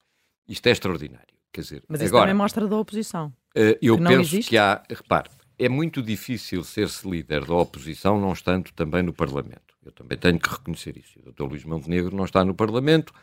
[0.49, 1.33] isto é extraordinário.
[1.53, 3.27] Quer dizer, Mas isso agora, também mostra da oposição.
[3.55, 4.49] Uh, eu penso existe.
[4.49, 5.29] que há, repare,
[5.63, 9.73] é muito difícil ser-se líder da oposição não estando também no Parlamento.
[9.85, 11.19] Eu também tenho que reconhecer isso.
[11.19, 11.43] O Dr.
[11.43, 13.13] Luís Montenegro não está no Parlamento,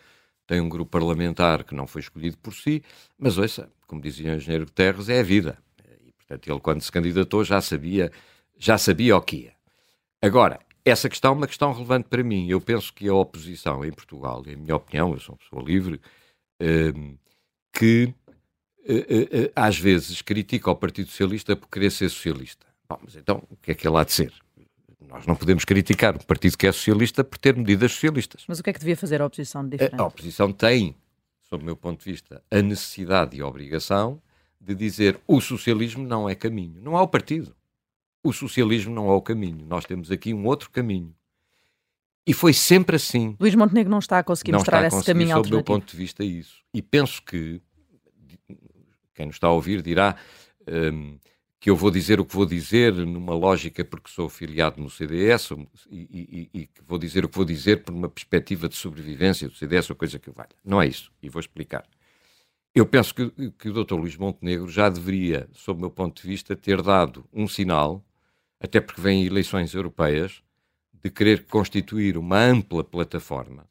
[0.46, 2.82] tem um grupo parlamentar que não foi escolhido por si,
[3.18, 5.58] mas ouça, como dizia o engenheiro Guterres, é a vida.
[6.04, 8.10] E, portanto, ele quando se candidatou já sabia,
[8.58, 9.52] já sabia o que ia.
[10.22, 12.48] Agora, essa questão é uma questão relevante para mim.
[12.48, 16.00] Eu penso que a oposição em Portugal, em minha opinião, eu sou uma pessoa livre,
[16.60, 17.16] hum,
[17.72, 18.14] que
[19.54, 22.66] às vezes critica o Partido Socialista por querer ser socialista.
[22.88, 24.32] Bom, mas então o que é que ele há de ser?
[25.08, 28.44] Nós não podemos criticar o partido que é socialista por ter medidas socialistas.
[28.46, 30.00] Mas o que é que devia fazer a oposição de diferente?
[30.00, 30.94] A, a oposição tem,
[31.48, 34.22] sob o meu ponto de vista, a necessidade e a obrigação
[34.60, 36.80] de dizer o socialismo não é caminho.
[36.80, 37.54] Não há o partido.
[38.22, 39.66] O socialismo não é o caminho.
[39.66, 41.12] Nós temos aqui um outro caminho.
[42.26, 43.34] E foi sempre assim.
[43.40, 45.90] Luís Montenegro não está a conseguir não mostrar esse conseguir, caminho sob o meu ponto
[45.90, 46.62] de vista, isso.
[46.72, 47.60] E penso que
[49.20, 50.16] quem nos está a ouvir dirá
[50.66, 51.18] um,
[51.58, 55.50] que eu vou dizer o que vou dizer numa lógica porque sou afiliado no CDS
[55.90, 59.46] e, e, e, que vou dizer o que vou dizer por uma perspectiva de sobrevivência
[59.46, 60.56] do CDS ou coisa que valha.
[60.64, 61.12] Não é isso.
[61.22, 61.86] E vou explicar.
[62.74, 63.94] Eu penso que, que o Dr.
[63.94, 68.02] Luís Montenegro já deveria, sob o meu ponto de vista, ter dado um sinal,
[68.58, 70.42] até porque vêm eleições europeias,
[70.94, 73.68] de querer constituir uma ampla plataforma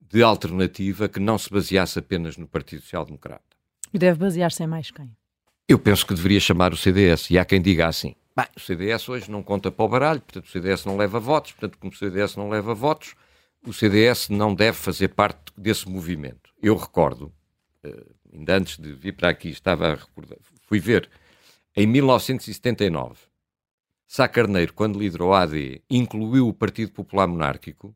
[0.00, 3.51] de alternativa que não se baseasse apenas no Partido Social Democrata.
[3.92, 5.14] E deve basear-se em mais quem?
[5.68, 7.30] Eu penso que deveria chamar o CDS.
[7.30, 10.46] E há quem diga assim: bem, o CDS hoje não conta para o baralho, portanto
[10.46, 13.14] o CDS não leva votos, portanto, como o CDS não leva votos,
[13.66, 16.50] o CDS não deve fazer parte desse movimento.
[16.60, 17.32] Eu recordo,
[17.84, 21.08] eh, ainda antes de vir para aqui, estava a recordar, fui ver,
[21.76, 23.16] em 1979,
[24.06, 27.94] Sá Carneiro, quando liderou a AD, incluiu o Partido Popular Monárquico,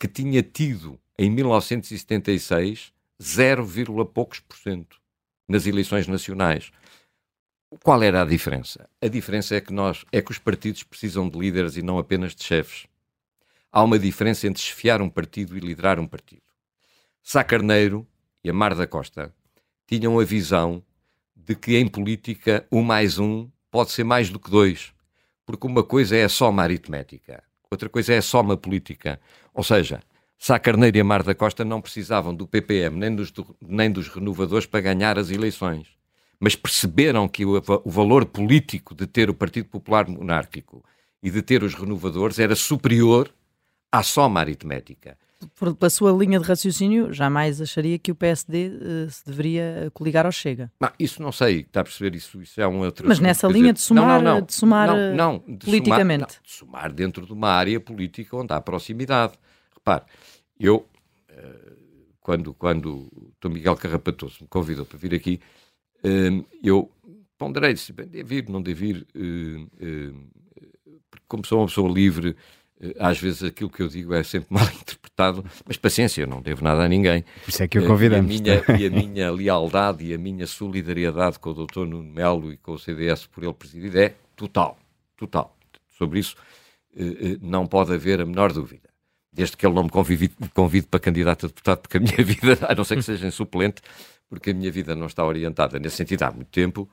[0.00, 2.92] que tinha tido, em 1976,
[3.22, 5.03] 0, poucos por cento
[5.48, 6.70] nas eleições nacionais.
[7.82, 8.88] Qual era a diferença?
[9.00, 12.34] A diferença é que nós é que os partidos precisam de líderes e não apenas
[12.34, 12.86] de chefes.
[13.72, 16.42] Há uma diferença entre chefiar um partido e liderar um partido.
[17.22, 18.06] Sá Carneiro
[18.44, 19.34] e a Mar da Costa
[19.86, 20.82] tinham a visão
[21.34, 24.94] de que em política um mais um pode ser mais do que dois,
[25.44, 29.20] porque uma coisa é só uma aritmética, outra coisa é só uma política.
[29.52, 30.00] Ou seja,
[30.46, 33.32] Sá Carneiro e a Mar da Costa não precisavam do PPM nem dos,
[33.66, 35.88] nem dos renovadores para ganhar as eleições.
[36.38, 40.84] Mas perceberam que o, o valor político de ter o Partido Popular Monárquico
[41.22, 43.32] e de ter os renovadores era superior
[43.90, 45.16] à soma aritmética.
[45.58, 49.90] Por, pela sua linha de raciocínio, jamais acharia que o PSD uh, eh, se deveria
[49.94, 50.70] coligar ao Chega.
[50.78, 52.14] Não, isso não sei, está a perceber?
[52.18, 53.08] Isso, isso é um outro.
[53.08, 54.90] Mas nessa linha dizer, de somar, não, não, de somar
[55.64, 56.34] politicamente.
[56.34, 59.32] Somar, de somar dentro de uma área política onde há proximidade.
[59.74, 60.04] Repare,
[60.58, 60.86] eu,
[61.28, 61.72] eh,
[62.20, 65.40] quando, quando o Dom Miguel Carrapatoso me convidou para vir aqui,
[66.02, 66.90] eh, eu
[67.36, 70.12] ponderei se devo ir, não devo ir, eh,
[71.10, 72.36] porque como sou uma pessoa livre,
[72.98, 76.62] Às vezes aquilo que eu digo é sempre mal interpretado, mas paciência, eu não devo
[76.62, 77.24] nada a ninguém.
[77.44, 78.34] Por isso é que o convidamos.
[78.34, 81.86] E a minha, e a minha lealdade e a minha solidariedade com o Dr.
[81.86, 84.76] Nuno Melo e com o CDS por ele presidir é total.
[85.16, 85.56] Total.
[85.96, 86.36] Sobre isso
[87.40, 88.93] não pode haver a menor dúvida.
[89.34, 92.58] Desde que ele não me convide, convide para candidato a deputado, porque a minha vida,
[92.68, 93.82] a não ser que seja em suplente,
[94.28, 96.88] porque a minha vida não está orientada nesse sentido há muito tempo,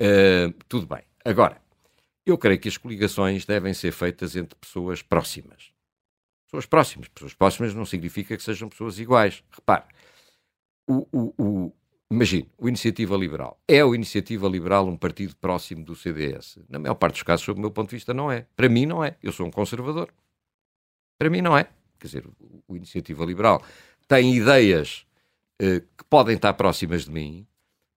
[0.00, 1.02] eh, tudo bem.
[1.24, 1.60] Agora,
[2.24, 5.72] eu creio que as coligações devem ser feitas entre pessoas próximas.
[6.46, 7.08] Pessoas próximas.
[7.08, 9.42] Pessoas próximas não significa que sejam pessoas iguais.
[9.50, 9.84] Repare,
[10.86, 11.72] o, o, o,
[12.10, 13.60] imagine, o Iniciativa Liberal.
[13.66, 16.58] É o Iniciativa Liberal um partido próximo do CDS?
[16.68, 18.46] Na maior parte dos casos, sob o meu ponto de vista, não é.
[18.54, 19.16] Para mim, não é.
[19.22, 20.12] Eu sou um conservador.
[21.22, 21.68] Para mim, não é.
[22.00, 22.24] Quer dizer,
[22.66, 23.62] o, Iniciativa Liberal
[24.08, 25.06] tem ideias
[25.56, 27.46] eh, que podem estar próximas de mim,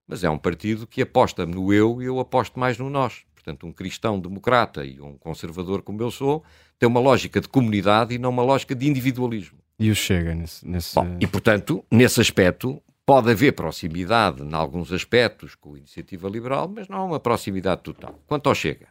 [0.07, 3.23] mas é um partido que aposta no eu e eu aposto mais no nós.
[3.33, 6.43] Portanto, um cristão democrata e um conservador como eu sou
[6.77, 9.57] tem uma lógica de comunidade e não uma lógica de individualismo.
[9.79, 10.67] E o Chega nesse.
[10.67, 10.93] nesse...
[10.93, 16.67] Bom, e, portanto, nesse aspecto, pode haver proximidade em alguns aspectos com a iniciativa liberal,
[16.67, 18.21] mas não há uma proximidade total.
[18.27, 18.87] Quanto ao Chega,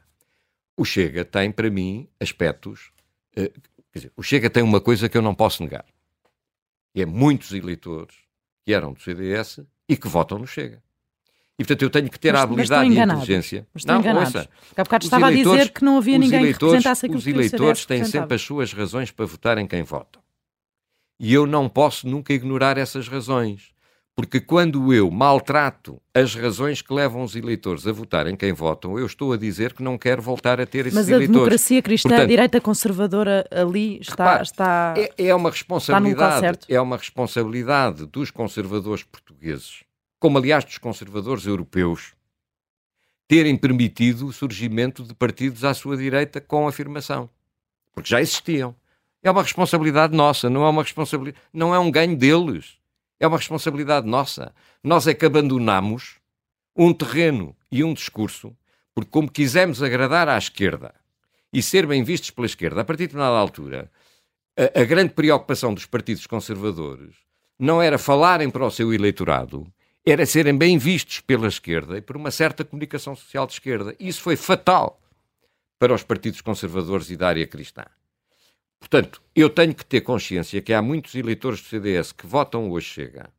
[0.76, 2.90] o Chega tem, para mim, aspectos.
[3.36, 3.52] eh,
[3.94, 5.84] quer dizer, o Chega tem uma coisa que eu não posso negar.
[6.94, 8.14] E é muitos eleitores
[8.66, 10.82] que eram do CDS e que votam no Chega.
[11.56, 13.66] E, portanto, eu tenho que ter Mas- a habilidade e a inteligência.
[13.72, 14.34] Mas estão enganados.
[14.34, 17.24] ouça, há bocado estava a dizer que não havia ninguém que eleitores- representasse aquilo Os
[17.24, 20.20] que eleitores têm sempre as suas razões para votar em quem votam.
[21.20, 23.72] E eu não posso nunca ignorar essas razões.
[24.16, 28.96] Porque quando eu maltrato as razões que levam os eleitores a votar em quem votam,
[28.96, 31.36] eu estou a dizer que não quero voltar a ter esses Mas a eleitores.
[31.36, 34.24] democracia cristã, a Portanto, direita conservadora ali está.
[34.24, 34.94] Repare, está...
[34.96, 39.82] é, é uma responsabilidade, é uma responsabilidade dos conservadores portugueses,
[40.20, 42.12] como aliás dos conservadores europeus,
[43.26, 47.28] terem permitido o surgimento de partidos à sua direita com afirmação,
[47.92, 48.76] porque já existiam.
[49.24, 52.78] É uma responsabilidade nossa, não é uma responsabilidade, não é um ganho deles.
[53.24, 54.54] É uma responsabilidade nossa.
[54.82, 56.16] Nós é que abandonamos
[56.76, 58.54] um terreno e um discurso,
[58.94, 60.94] porque como quisemos agradar à esquerda
[61.50, 63.90] e ser bem vistos pela esquerda, a partir de determinada altura,
[64.54, 67.14] a, a grande preocupação dos partidos conservadores
[67.58, 69.66] não era falarem para o seu eleitorado,
[70.04, 73.96] era serem bem vistos pela esquerda e por uma certa comunicação social de esquerda.
[73.98, 75.00] Isso foi fatal
[75.78, 77.86] para os partidos conservadores e da área cristã.
[78.84, 82.86] Portanto, eu tenho que ter consciência que há muitos eleitores do CDS que votam hoje
[82.86, 83.30] Chega,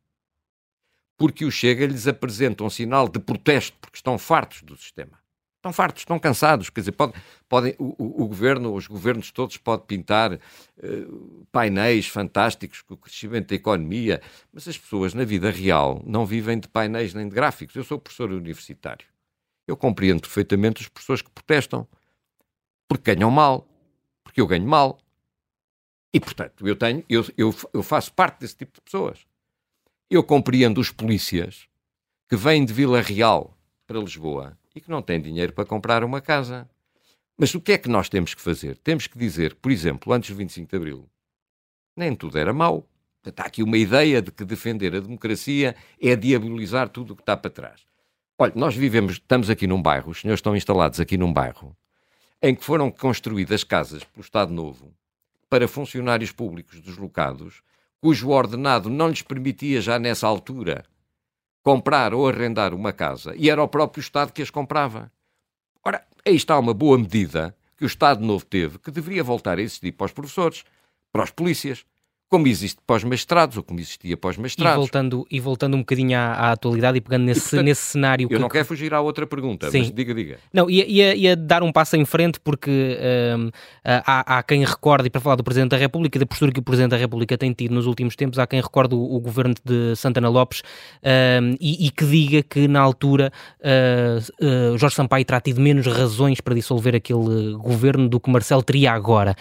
[1.16, 5.16] porque o Chega lhes apresenta um sinal de protesto, porque estão fartos do sistema.
[5.58, 6.68] Estão fartos, estão cansados.
[6.68, 7.12] Quer dizer, pode,
[7.48, 10.38] podem, o, o- o governo, os governos todos podem pintar eh,
[11.52, 14.20] painéis fantásticos com o crescimento da economia,
[14.52, 17.76] mas as pessoas na vida real não vivem de painéis nem de gráficos.
[17.76, 19.06] Eu sou professor universitário.
[19.66, 21.86] Eu compreendo perfeitamente as pessoas que protestam
[22.88, 23.64] porque ganham mal,
[24.24, 24.98] porque eu ganho mal.
[26.12, 29.26] E, portanto, eu, tenho, eu, eu, eu faço parte desse tipo de pessoas.
[30.08, 31.66] Eu compreendo os polícias
[32.28, 36.20] que vêm de Vila Real para Lisboa e que não têm dinheiro para comprar uma
[36.20, 36.68] casa.
[37.36, 38.76] Mas o que é que nós temos que fazer?
[38.78, 41.08] Temos que dizer, por exemplo, antes do 25 de Abril,
[41.96, 42.88] nem tudo era mau.
[43.22, 47.22] Portanto, há aqui uma ideia de que defender a democracia é diabolizar tudo o que
[47.22, 47.80] está para trás.
[48.38, 51.76] Olha, nós vivemos, estamos aqui num bairro, os senhores estão instalados aqui num bairro,
[52.40, 54.94] em que foram construídas casas pelo Estado Novo
[55.48, 57.62] para funcionários públicos deslocados,
[58.00, 60.84] cujo ordenado não lhes permitia já nessa altura
[61.62, 65.10] comprar ou arrendar uma casa, e era o próprio Estado que as comprava.
[65.84, 69.62] Ora, aí está uma boa medida que o Estado Novo teve, que deveria voltar a
[69.62, 70.64] existir para os professores,
[71.12, 71.84] para os polícias,
[72.28, 75.80] como existe para os mestrados, ou como existia para os E voltando, e voltando um
[75.80, 78.92] bocadinho à, à atualidade e pegando nesse, portanto, nesse cenário Eu que, não quero fugir
[78.92, 79.78] à outra pergunta, Sim.
[79.78, 80.38] mas diga, diga.
[80.52, 82.98] Não, ia, ia, ia dar um passo em frente porque
[83.38, 83.50] hum,
[83.84, 86.58] há, há quem recorde, e para falar do Presidente da República e da postura que
[86.58, 89.54] o Presidente da República tem tido nos últimos tempos, há quem recorde o, o governo
[89.64, 90.62] de Santana Lopes
[91.04, 95.86] hum, e, e que diga que na altura uh, uh, Jorge Sampaio terá tido menos
[95.86, 99.36] razões para dissolver aquele governo do que Marcelo teria agora.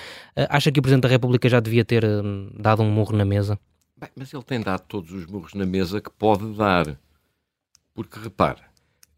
[0.50, 3.60] Acha que o Presidente da República já devia ter hum, dado um murro na mesa?
[3.96, 7.00] Bem, mas ele tem dado todos os murros na mesa que pode dar.
[7.94, 8.62] Porque, repare,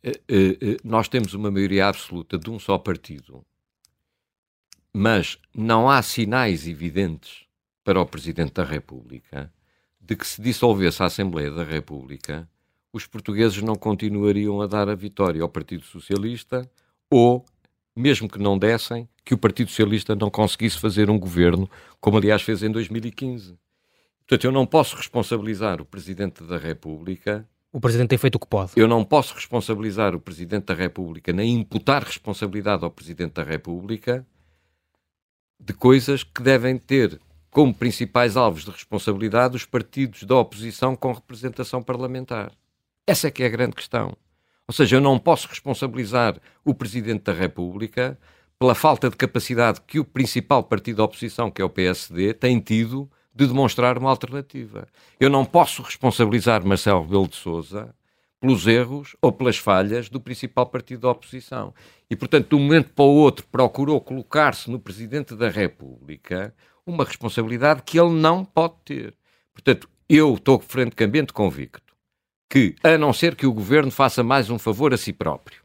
[0.04, 3.44] eh, eh, eh, nós temos uma maioria absoluta de um só partido,
[4.94, 7.46] mas não há sinais evidentes
[7.84, 9.52] para o Presidente da República
[10.00, 12.48] de que se dissolvesse a Assembleia da República,
[12.94, 16.70] os portugueses não continuariam a dar a vitória ao Partido Socialista
[17.10, 17.44] ou,
[17.98, 21.70] mesmo que não dessem, que o Partido Socialista não conseguisse fazer um governo,
[22.00, 23.58] como aliás fez em 2015.
[24.20, 27.48] Portanto, eu não posso responsabilizar o Presidente da República.
[27.72, 28.72] O Presidente tem feito o que pode.
[28.76, 34.26] Eu não posso responsabilizar o Presidente da República, nem imputar responsabilidade ao Presidente da República
[35.60, 37.20] de coisas que devem ter
[37.50, 42.52] como principais alvos de responsabilidade os partidos da oposição com representação parlamentar.
[43.08, 44.16] Essa é que é a grande questão.
[44.68, 48.20] Ou seja, eu não posso responsabilizar o Presidente da República
[48.60, 52.60] pela falta de capacidade que o principal partido da oposição, que é o PSD, tem
[52.60, 54.86] tido de demonstrar uma alternativa.
[55.20, 57.96] Eu não posso responsabilizar Marcelo Rebelo de Sousa
[58.42, 61.74] pelos erros ou pelas falhas do principal partido da oposição.
[62.10, 66.54] E, portanto, de um momento para o outro, procurou colocar-se no Presidente da República
[66.86, 69.16] uma responsabilidade que ele não pode ter.
[69.54, 71.87] Portanto, eu estou francamente convicto
[72.50, 75.62] que, a não ser que o governo faça mais um favor a si próprio,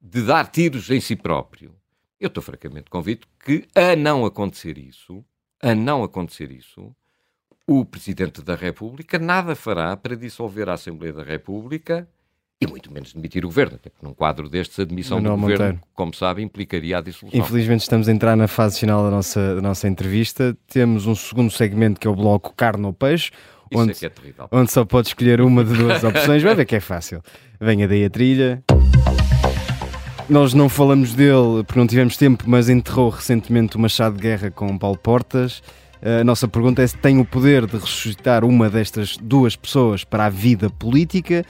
[0.00, 1.74] de dar tiros em si próprio,
[2.20, 5.24] eu estou francamente convicto que, a não acontecer isso,
[5.60, 6.94] a não acontecer isso,
[7.66, 12.08] o Presidente da República nada fará para dissolver a Assembleia da República
[12.60, 15.40] e muito menos demitir o governo, até porque num quadro destes a demissão Manuel do
[15.40, 15.86] governo, Monteiro.
[15.94, 17.40] como sabe, implicaria a dissolução.
[17.40, 20.56] Infelizmente estamos a entrar na fase final da nossa, da nossa entrevista.
[20.68, 23.32] Temos um segundo segmento que é o bloco carne ou peixe,
[23.72, 24.48] Isso onde, é que é terrível.
[24.50, 26.42] onde só pode escolher uma de duas opções.
[26.42, 27.22] Vai ver que é fácil.
[27.60, 28.62] Venha daí a trilha.
[30.28, 34.50] Nós não falamos dele porque não tivemos tempo, mas enterrou recentemente o Machado de Guerra
[34.50, 35.62] com Paulo Portas.
[36.02, 40.26] A nossa pergunta é se tem o poder de ressuscitar uma destas duas pessoas para
[40.26, 41.44] a vida política.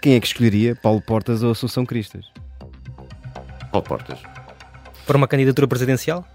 [0.00, 2.26] Quem é que escolheria, Paulo Portas ou Assunção Cristas?
[3.70, 4.18] Paulo Portas.
[5.06, 6.26] Para uma candidatura presidencial?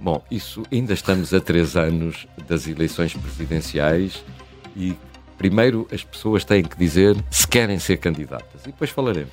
[0.00, 4.24] Bom, isso ainda estamos a três anos das eleições presidenciais
[4.76, 4.96] e
[5.36, 9.32] primeiro as pessoas têm que dizer se querem ser candidatas e depois falaremos.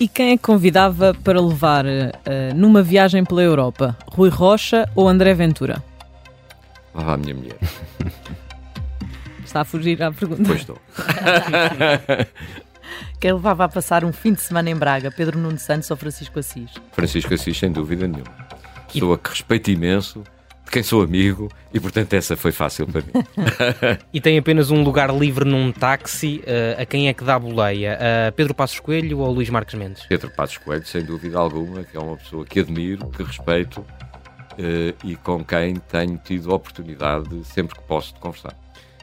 [0.00, 3.96] E quem é que convidava para levar eh, numa viagem pela Europa?
[4.08, 5.82] Rui Rocha ou André Ventura?
[6.92, 7.58] Lá vai a minha mulher.
[9.44, 10.42] Está a fugir à pergunta.
[10.44, 10.78] Pois estou.
[13.20, 15.10] Quem levava a passar um fim de semana em Braga?
[15.10, 16.72] Pedro Nuno Santos ou Francisco Assis?
[16.92, 18.43] Francisco Assis, sem dúvida nenhuma.
[18.92, 20.22] Pessoa que respeito imenso,
[20.64, 23.12] de quem sou amigo e, portanto, essa foi fácil para mim.
[24.12, 26.42] E tem apenas um lugar livre num táxi.
[26.46, 27.98] eh, a quem é que dá a boleia?
[28.28, 30.06] A Pedro Passos Coelho ou Luís Marques Mendes?
[30.06, 33.84] Pedro Passos Coelho, sem dúvida alguma, que é uma pessoa que admiro, que respeito
[34.58, 38.54] eh, e com quem tenho tido a oportunidade, sempre que posso, de conversar.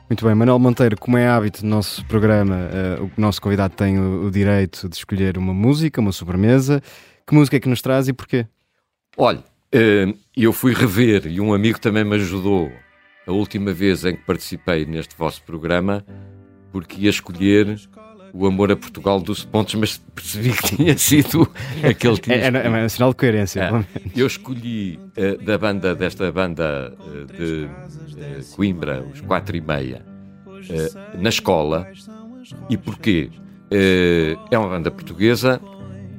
[0.09, 3.97] Muito bem, Manuel Monteiro, como é hábito no nosso programa, eh, o nosso convidado tem
[3.99, 6.81] o, o direito de escolher uma música, uma sobremesa.
[7.27, 8.45] Que música é que nos traz e porquê?
[9.17, 12.71] Olha, eh, eu fui rever e um amigo também me ajudou
[13.25, 16.03] a última vez em que participei neste vosso programa,
[16.71, 17.79] porque ia escolher
[18.33, 21.49] o Amor a Portugal dos Pontos, mas percebi que tinha sido
[21.83, 23.61] aquele que tinha É, é, é um sinal de coerência.
[23.61, 24.01] É.
[24.15, 27.69] Eu escolhi eh, da banda, desta banda eh, de
[28.17, 30.05] eh, Coimbra, os quatro e meia,
[31.17, 31.87] na escola.
[32.69, 33.29] E porquê?
[33.69, 35.61] É uma banda portuguesa,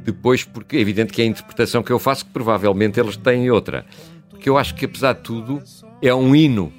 [0.04, 3.50] depois porque é evidente que é a interpretação que eu faço, que provavelmente eles têm
[3.50, 3.86] outra.
[4.40, 5.62] Que eu acho que, apesar de tudo,
[6.00, 6.72] é um hino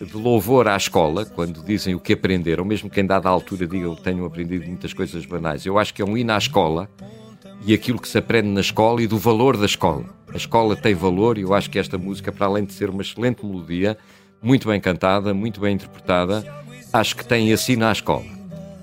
[0.00, 3.94] de louvor à escola, quando dizem o que aprenderam, mesmo que em dada altura digam
[3.94, 5.64] que tenham aprendido muitas coisas banais.
[5.64, 6.88] Eu acho que é um hino à escola
[7.64, 10.04] e aquilo que se aprende na escola e do valor da escola.
[10.32, 13.02] A escola tem valor e eu acho que esta música, para além de ser uma
[13.02, 13.96] excelente melodia,
[14.40, 16.44] muito bem cantada, muito bem interpretada,
[16.92, 18.24] acho que tem esse hino à escola.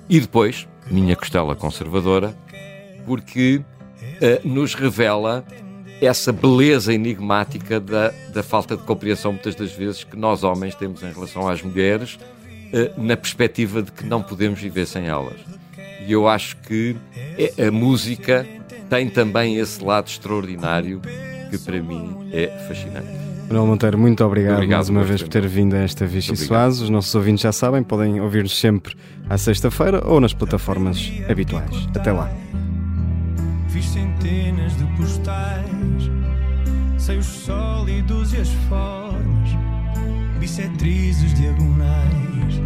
[0.08, 2.36] E depois, minha costela conservadora,
[3.20, 3.60] porque
[4.22, 5.44] eh, nos revela
[6.00, 11.02] essa beleza enigmática da, da falta de compreensão, muitas das vezes, que nós homens temos
[11.02, 12.20] em relação às mulheres,
[12.72, 15.40] eh, na perspectiva de que não podemos viver sem elas.
[16.06, 16.96] E eu acho que
[17.36, 18.46] é- a música
[18.92, 21.02] tem também esse lado extraordinário
[21.50, 23.08] que para mim é fascinante.
[23.48, 26.80] Manuel Monteiro, muito obrigado, Obrigado, mais uma vez por ter vindo a esta Vichy Soares.
[26.82, 28.96] Os nossos ouvintes já sabem, podem ouvir-nos sempre
[29.28, 31.88] à sexta-feira ou nas plataformas habituais.
[31.96, 32.32] Até lá.
[33.70, 36.10] Fiz centenas de postais,
[36.98, 39.50] sei os sólidos e as formas,
[40.40, 42.62] bissetrizes diagonais,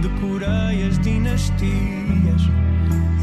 [0.00, 2.42] decorei as dinastias.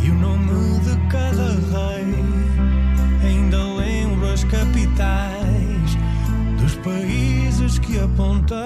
[0.03, 2.13] E o nome de cada rei.
[3.27, 5.97] Ainda lembro as capitais.
[6.59, 8.64] Dos países que apontei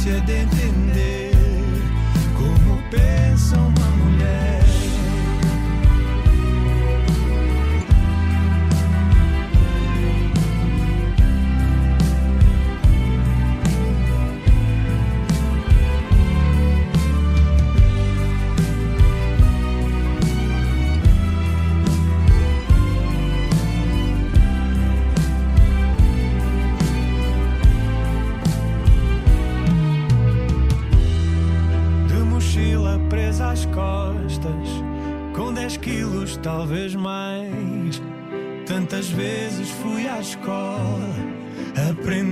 [0.00, 0.49] ciência de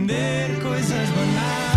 [0.09, 1.68] aprender coisas banais.